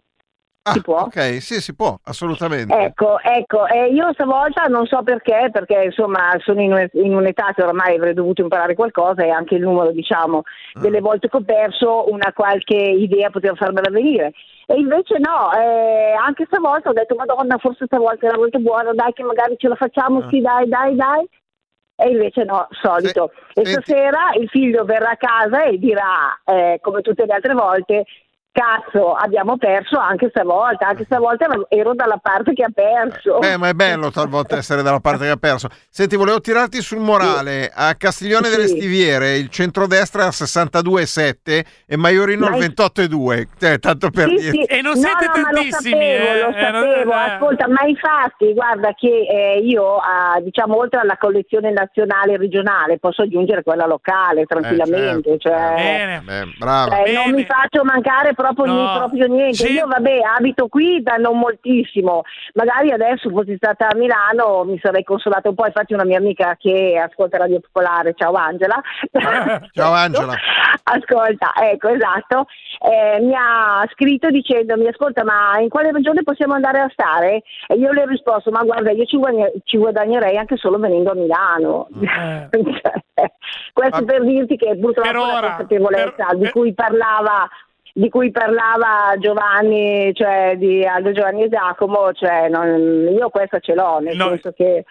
[0.62, 0.96] Si può?
[0.98, 2.74] Ah, Ok, sì, si può, assolutamente.
[2.76, 7.62] Ecco, ecco, eh, io stavolta non so perché, perché insomma sono in, in un'età che
[7.62, 10.42] ormai avrei dovuto imparare qualcosa e anche il numero, diciamo,
[10.74, 10.80] Ah.
[10.80, 14.32] delle volte che ho perso, una qualche idea poteva farmela venire.
[14.66, 18.92] E invece no, eh, anche stavolta ho detto, Madonna, forse stavolta è la volta buona,
[18.92, 20.28] dai che magari ce la facciamo, Ah.
[20.28, 21.26] sì, dai, dai, dai.
[21.96, 23.32] E invece no, solito.
[23.52, 28.04] e stasera il figlio verrà a casa e dirà, eh, come tutte le altre volte,
[28.52, 33.38] cazzo, abbiamo perso anche stavolta, anche stavolta ero dalla parte che ha perso.
[33.38, 35.68] Beh, ma è bello talvolta essere dalla parte che ha perso.
[35.88, 37.70] Senti, volevo tirarti sul morale.
[37.72, 38.76] A Castiglione delle Sì.
[38.76, 43.46] Stiviere il centrodestra è al 62,7 e Maiorino al Ma- 28,2.
[43.58, 44.50] Cioè, tanto per Sì, dire.
[44.50, 44.62] sì.
[44.64, 47.12] E non No, siete no, ma tantissimi, Lo sapevo, eh, lo eh, sapevo.
[47.12, 47.14] eh.
[47.30, 49.98] Ascolta, ma infatti, guarda che eh, io,
[50.42, 55.36] diciamo, oltre alla collezione nazionale e regionale, posso aggiungere quella locale tranquillamente.
[55.38, 55.48] certo.
[55.48, 56.20] cioè, Bene.
[56.24, 57.02] Beh, brava.
[57.02, 58.94] eh, non mi faccio mancare proprio, No.
[58.98, 59.54] proprio niente.
[59.54, 59.72] Sì.
[59.72, 62.22] Io, vabbè, abito qui da non moltissimo.
[62.54, 65.66] Magari adesso fossi stata a Milano mi sarei consolata un po'.
[65.66, 68.80] Infatti, una mia amica che ascolta Radio Popolare, ciao Angela.
[69.72, 70.34] Ciao Angela.
[70.82, 72.46] Ascolta, ecco, esatto,
[72.80, 77.42] eh, mi ha scritto dicendomi, ascolta, ma in quale regione possiamo andare a stare?
[77.68, 81.12] E io le ho risposto, ma guarda, io ci, guadagn- ci guadagnerei anche solo venendo
[81.12, 81.88] a Milano.
[82.50, 83.30] Cioè,
[83.72, 87.46] Questo per dirti che purtroppo la consapevolezza di cui parlava
[87.92, 93.74] di cui parlava Giovanni, cioè di Aldo Giovanni e Giacomo, cioè non- io questa ce
[93.74, 94.84] l'ho, nel senso che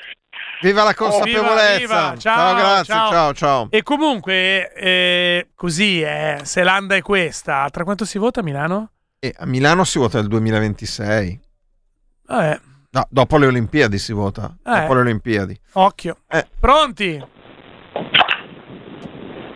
[0.62, 1.78] Viva la Eh, consapevolezza.
[1.78, 2.18] Viva, viva.
[2.18, 2.94] Ciao, Ciao, grazie.
[2.94, 3.68] Ciao, ciao.
[3.72, 8.92] E comunque, eh, così, eh, se l'anda è questa, tra quanto si vota a Milano?
[9.20, 11.40] E a Milano si vota nel 2026.
[12.30, 12.60] Eh,
[12.92, 14.52] No, dopo le Olimpiadi si vota.
[14.66, 14.80] Eh.
[14.82, 15.60] Dopo le Olimpiadi.
[15.74, 16.18] occhio.
[16.28, 16.48] Eh.
[16.60, 17.24] Pronti?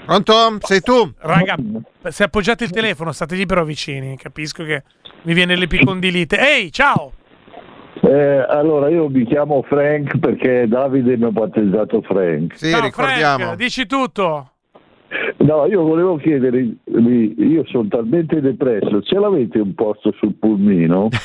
[0.05, 0.57] Pronto?
[0.61, 1.11] Sei tu?
[1.19, 1.55] Raga,
[2.09, 4.17] se appoggiate il telefono, state lì però vicini.
[4.17, 4.83] Capisco che
[5.23, 6.37] mi viene l'epicondilite.
[6.39, 7.13] Ehi, ciao!
[8.01, 12.57] Eh, allora, io mi chiamo Frank perché Davide mi ha battezzato Frank.
[12.57, 14.49] Sì, Ciao, Frank, dici tutto.
[15.37, 16.79] No, io volevo chiedervi,
[17.37, 21.09] io sono talmente depresso, ce l'avete un posto sul pulmino?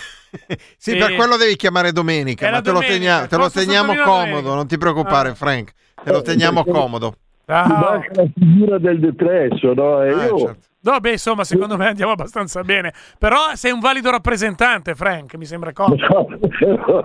[0.77, 3.95] Sì, per quello devi chiamare domenica, È ma te lo, domenica, tegna- te lo teniamo
[3.95, 4.55] comodo, domenica.
[4.55, 5.73] non ti preoccupare, Frank.
[6.05, 7.15] Te lo teniamo comodo.
[7.49, 10.03] Mi manca la figura del depresso, no?
[10.03, 10.67] E Eh, io, certo.
[10.81, 12.93] No, beh, insomma, secondo me andiamo abbastanza bene.
[13.19, 16.29] Però sei un valido rappresentante, Frank, mi sembra comodo.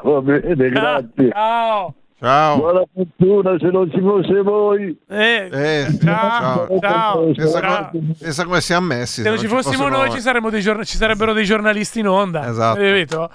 [0.04, 1.30] Va bene, grazie.
[1.32, 1.94] Ciao.
[2.20, 2.58] Ciao.
[2.58, 4.98] Buona fortuna se non ci fosse voi.
[5.10, 7.32] Eh, sì, ciao, ciao.
[7.34, 7.90] Pensa, Ciao.
[7.92, 9.22] come, pensa come siamo messi.
[9.24, 12.48] Se non ci fossimo noi, ci, saremmo dei giorn- ci sarebbero dei giornalisti in onda.
[12.48, 12.80] Esatto.
[12.80, 13.30] Hai capito?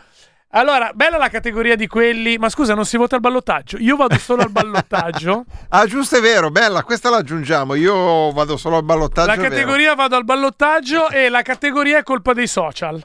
[0.53, 2.39] Allora, bella la categoria di quelli.
[2.39, 3.77] Ma scusa, non si vota al ballottaggio?
[3.79, 5.45] Io vado solo al ballottaggio.
[5.71, 7.75] Ah, giusto, è vero, bella, questa la aggiungiamo.
[7.75, 9.29] Io vado solo al ballottaggio.
[9.29, 13.03] La categoria vado al ballottaggio e la categoria è colpa dei social.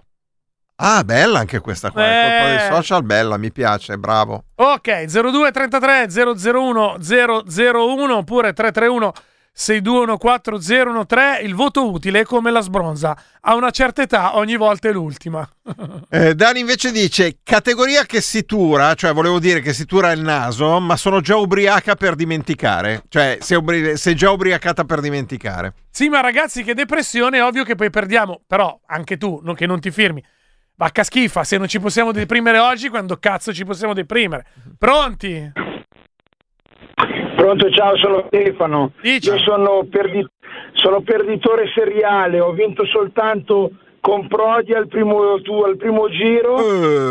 [0.78, 2.02] Ah, bella anche questa qua.
[2.04, 2.56] È colpa Eh.
[2.68, 4.46] dei social, bella, mi piace, bravo.
[4.56, 9.12] Ok, 0233 001 001 oppure 331
[9.56, 11.44] 6214013.
[11.44, 13.18] Il voto utile è come la sbronza.
[13.42, 15.48] A una certa età ogni volta è l'ultima.
[16.10, 20.22] Eh, Dani invece dice categoria che si tura, cioè volevo dire che si tura il
[20.22, 23.04] naso, ma sono già ubriaca per dimenticare.
[23.10, 25.74] Cioè, sei, ubri- sei già ubriacata per dimenticare.
[25.90, 28.42] Sì, ma ragazzi, che depressione, è ovvio che poi perdiamo.
[28.48, 30.24] Però anche tu, non che non ti firmi.
[30.76, 34.46] Vacca schifa, se non ci possiamo deprimere oggi, quando cazzo ci possiamo deprimere?
[34.78, 35.52] Pronti?
[37.44, 38.94] Pronto, ciao, sono Stefano.
[39.02, 40.26] Io sono, perdi-
[40.72, 46.56] sono perditore seriale, ho vinto soltanto con Prodi al primo, tu- al primo giro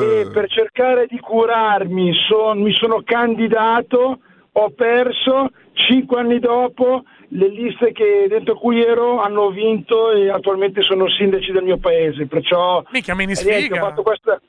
[0.01, 4.21] e per cercare di curarmi son- mi sono candidato,
[4.53, 10.81] ho perso, cinque anni dopo le liste che dentro cui ero hanno vinto e attualmente
[10.81, 13.83] sono sindaci del mio paese, perciò Mica me ne e niente, sfiga.
[13.85, 14.41] ho fatto questa...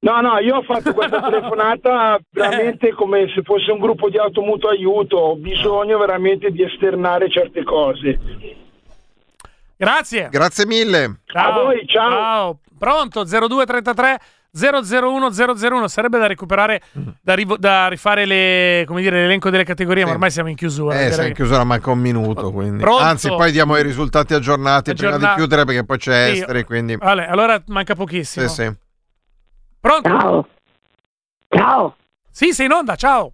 [0.00, 4.70] No, no, io ho fatto questa telefonata veramente come se fosse un gruppo di automutuo
[4.70, 8.18] aiuto, ho bisogno veramente di esternare certe cose.
[9.76, 10.28] Grazie.
[10.30, 11.20] Grazie mille.
[11.26, 11.60] Ciao.
[11.60, 12.58] A voi, ciao.
[12.78, 14.18] Pronto 0233
[14.50, 16.80] 001 001 sarebbe da recuperare
[17.20, 21.00] da, rivo- da rifare le, come dire, l'elenco delle categorie, ma ormai siamo in chiusura.
[21.00, 22.82] Eh, sei in chiusura manca un minuto, quindi.
[22.82, 23.02] Pronto?
[23.02, 26.38] Anzi, poi diamo i risultati aggiornati prima di chiudere perché poi c'è Sì.
[26.40, 26.96] Esteri, quindi...
[26.96, 28.46] Vale, allora manca pochissimo.
[28.48, 28.72] Sì, sì.
[29.88, 30.08] Pronto?
[30.08, 30.48] Ciao.
[31.48, 31.96] Ciao.
[32.30, 33.32] Sì, sei in onda, ciao.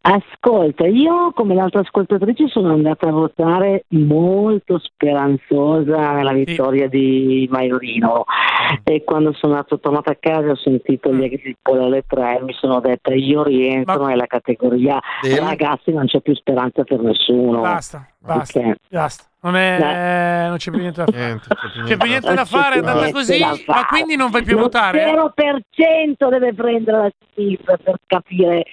[0.00, 8.24] Ascolta, io come l'altra ascoltatrice sono andata a votare molto speranzosa nella vittoria di Maiorino
[8.84, 12.52] e quando sono andato- tornata a casa ho sentito gli exit poll alle tre mi
[12.54, 17.60] sono detta io rientro nella categoria Del- ragazzi non c'è più speranza per nessuno.
[17.60, 18.60] Basta, basta.
[18.60, 18.76] Ok.
[18.88, 19.24] Basta.
[19.40, 21.40] Non, è, non c'è più niente da fare.
[21.84, 24.60] C'è più niente da fare, è andata niente così, ma quindi non vai più a
[24.62, 25.04] votare?
[25.12, 28.64] 0% deve prendere la sinistra per capire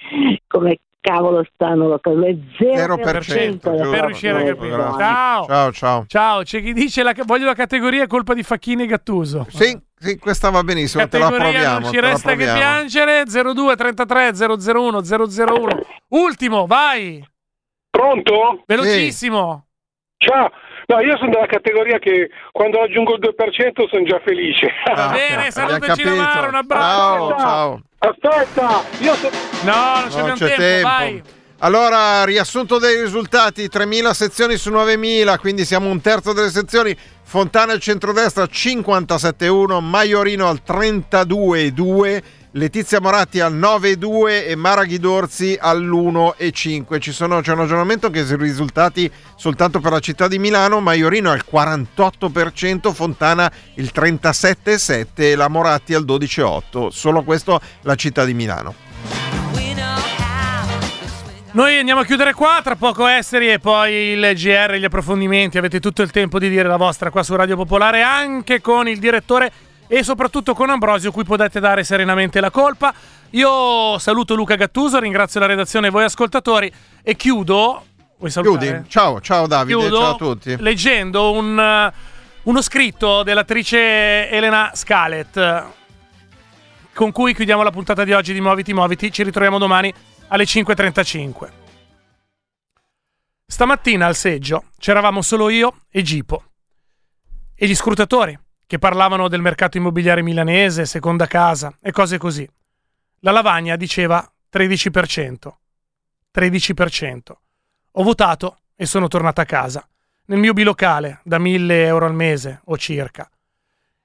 [0.46, 2.28] come cavolo stanno cose.
[2.28, 3.90] Il 0%, giusto.
[3.90, 4.76] per riuscire a capire.
[4.96, 5.44] Ciao.
[5.46, 6.04] Ciao, ciao.
[6.06, 9.44] Ciao, c'è chi dice la, voglio la categoria colpa di Facchini e Gattuso.
[9.50, 11.78] Sì, sì, questa va benissimo, te la Categoria proviamo.
[11.80, 15.68] non ci te la resta che piangere 02 33 001 001
[16.08, 17.24] ultimo vai
[17.90, 18.62] Pronto?
[18.66, 19.66] velocissimo
[20.16, 20.50] Ciao.
[20.86, 24.68] No, io sono della categoria che quando raggiungo il 2% sono già felice.
[24.94, 27.82] va bene salutaci da Mara un abbraccio Ciao, ciao.
[28.04, 29.36] Aspetta, io sono...
[29.62, 30.88] no non c'è Non c'è tempo, tempo.
[30.88, 31.22] vai
[31.58, 36.96] Allora, riassunto dei risultati, 3.000 sezioni su 9.000, quindi siamo un terzo delle sezioni.
[37.22, 42.22] Fontana al centrodestra 57,1, Maiorino al 32,2,
[42.54, 47.00] Letizia Moratti al 9,2 e Mara Ghidorzi all'1,5.
[47.00, 51.44] Ci c'è un aggiornamento che sono risultati soltanto per la città di Milano, Maiorino al
[51.50, 56.88] 48%, Fontana il 37,7 e la Moratti al 12,8.
[56.88, 58.74] Solo questo la città di Milano.
[61.52, 65.56] Noi andiamo a chiudere qua, tra poco Esteri e poi il GR, gli approfondimenti.
[65.56, 68.98] Avete tutto il tempo di dire la vostra qua su Radio Popolare, anche con il
[68.98, 69.50] direttore
[69.92, 72.94] e soprattutto con Ambrosio, cui potete dare serenamente la colpa.
[73.32, 77.84] Io saluto Luca Gattuso, ringrazio la redazione e voi ascoltatori e chiudo.
[78.16, 78.66] Vuoi salutare?
[78.66, 78.88] Chiudi?
[78.88, 80.56] Ciao, ciao Davide, Chiudo ciao a tutti.
[80.60, 81.92] leggendo un, eh,
[82.44, 85.64] uno scritto dell'attrice Elena Scalet
[86.94, 89.12] con cui chiudiamo la puntata di oggi di Muoviti Muoviti.
[89.12, 89.92] Ci ritroviamo domani
[90.28, 91.48] alle 5.35.
[93.44, 96.44] Stamattina al seggio c'eravamo solo io e Gipo
[97.54, 98.38] e gli scrutatori
[98.72, 102.48] che parlavano del mercato immobiliare milanese, seconda casa e cose così.
[103.18, 105.52] La lavagna diceva 13%.
[106.34, 107.18] 13%.
[107.90, 109.86] Ho votato e sono tornata a casa,
[110.24, 113.30] nel mio bilocale, da 1000 euro al mese o circa.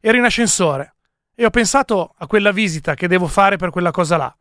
[0.02, 0.96] Ero in ascensore
[1.34, 4.38] e ho pensato a quella visita che devo fare per quella cosa là,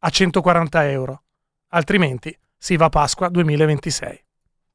[0.00, 1.22] a 140 euro.
[1.68, 4.24] Altrimenti si va a Pasqua 2026.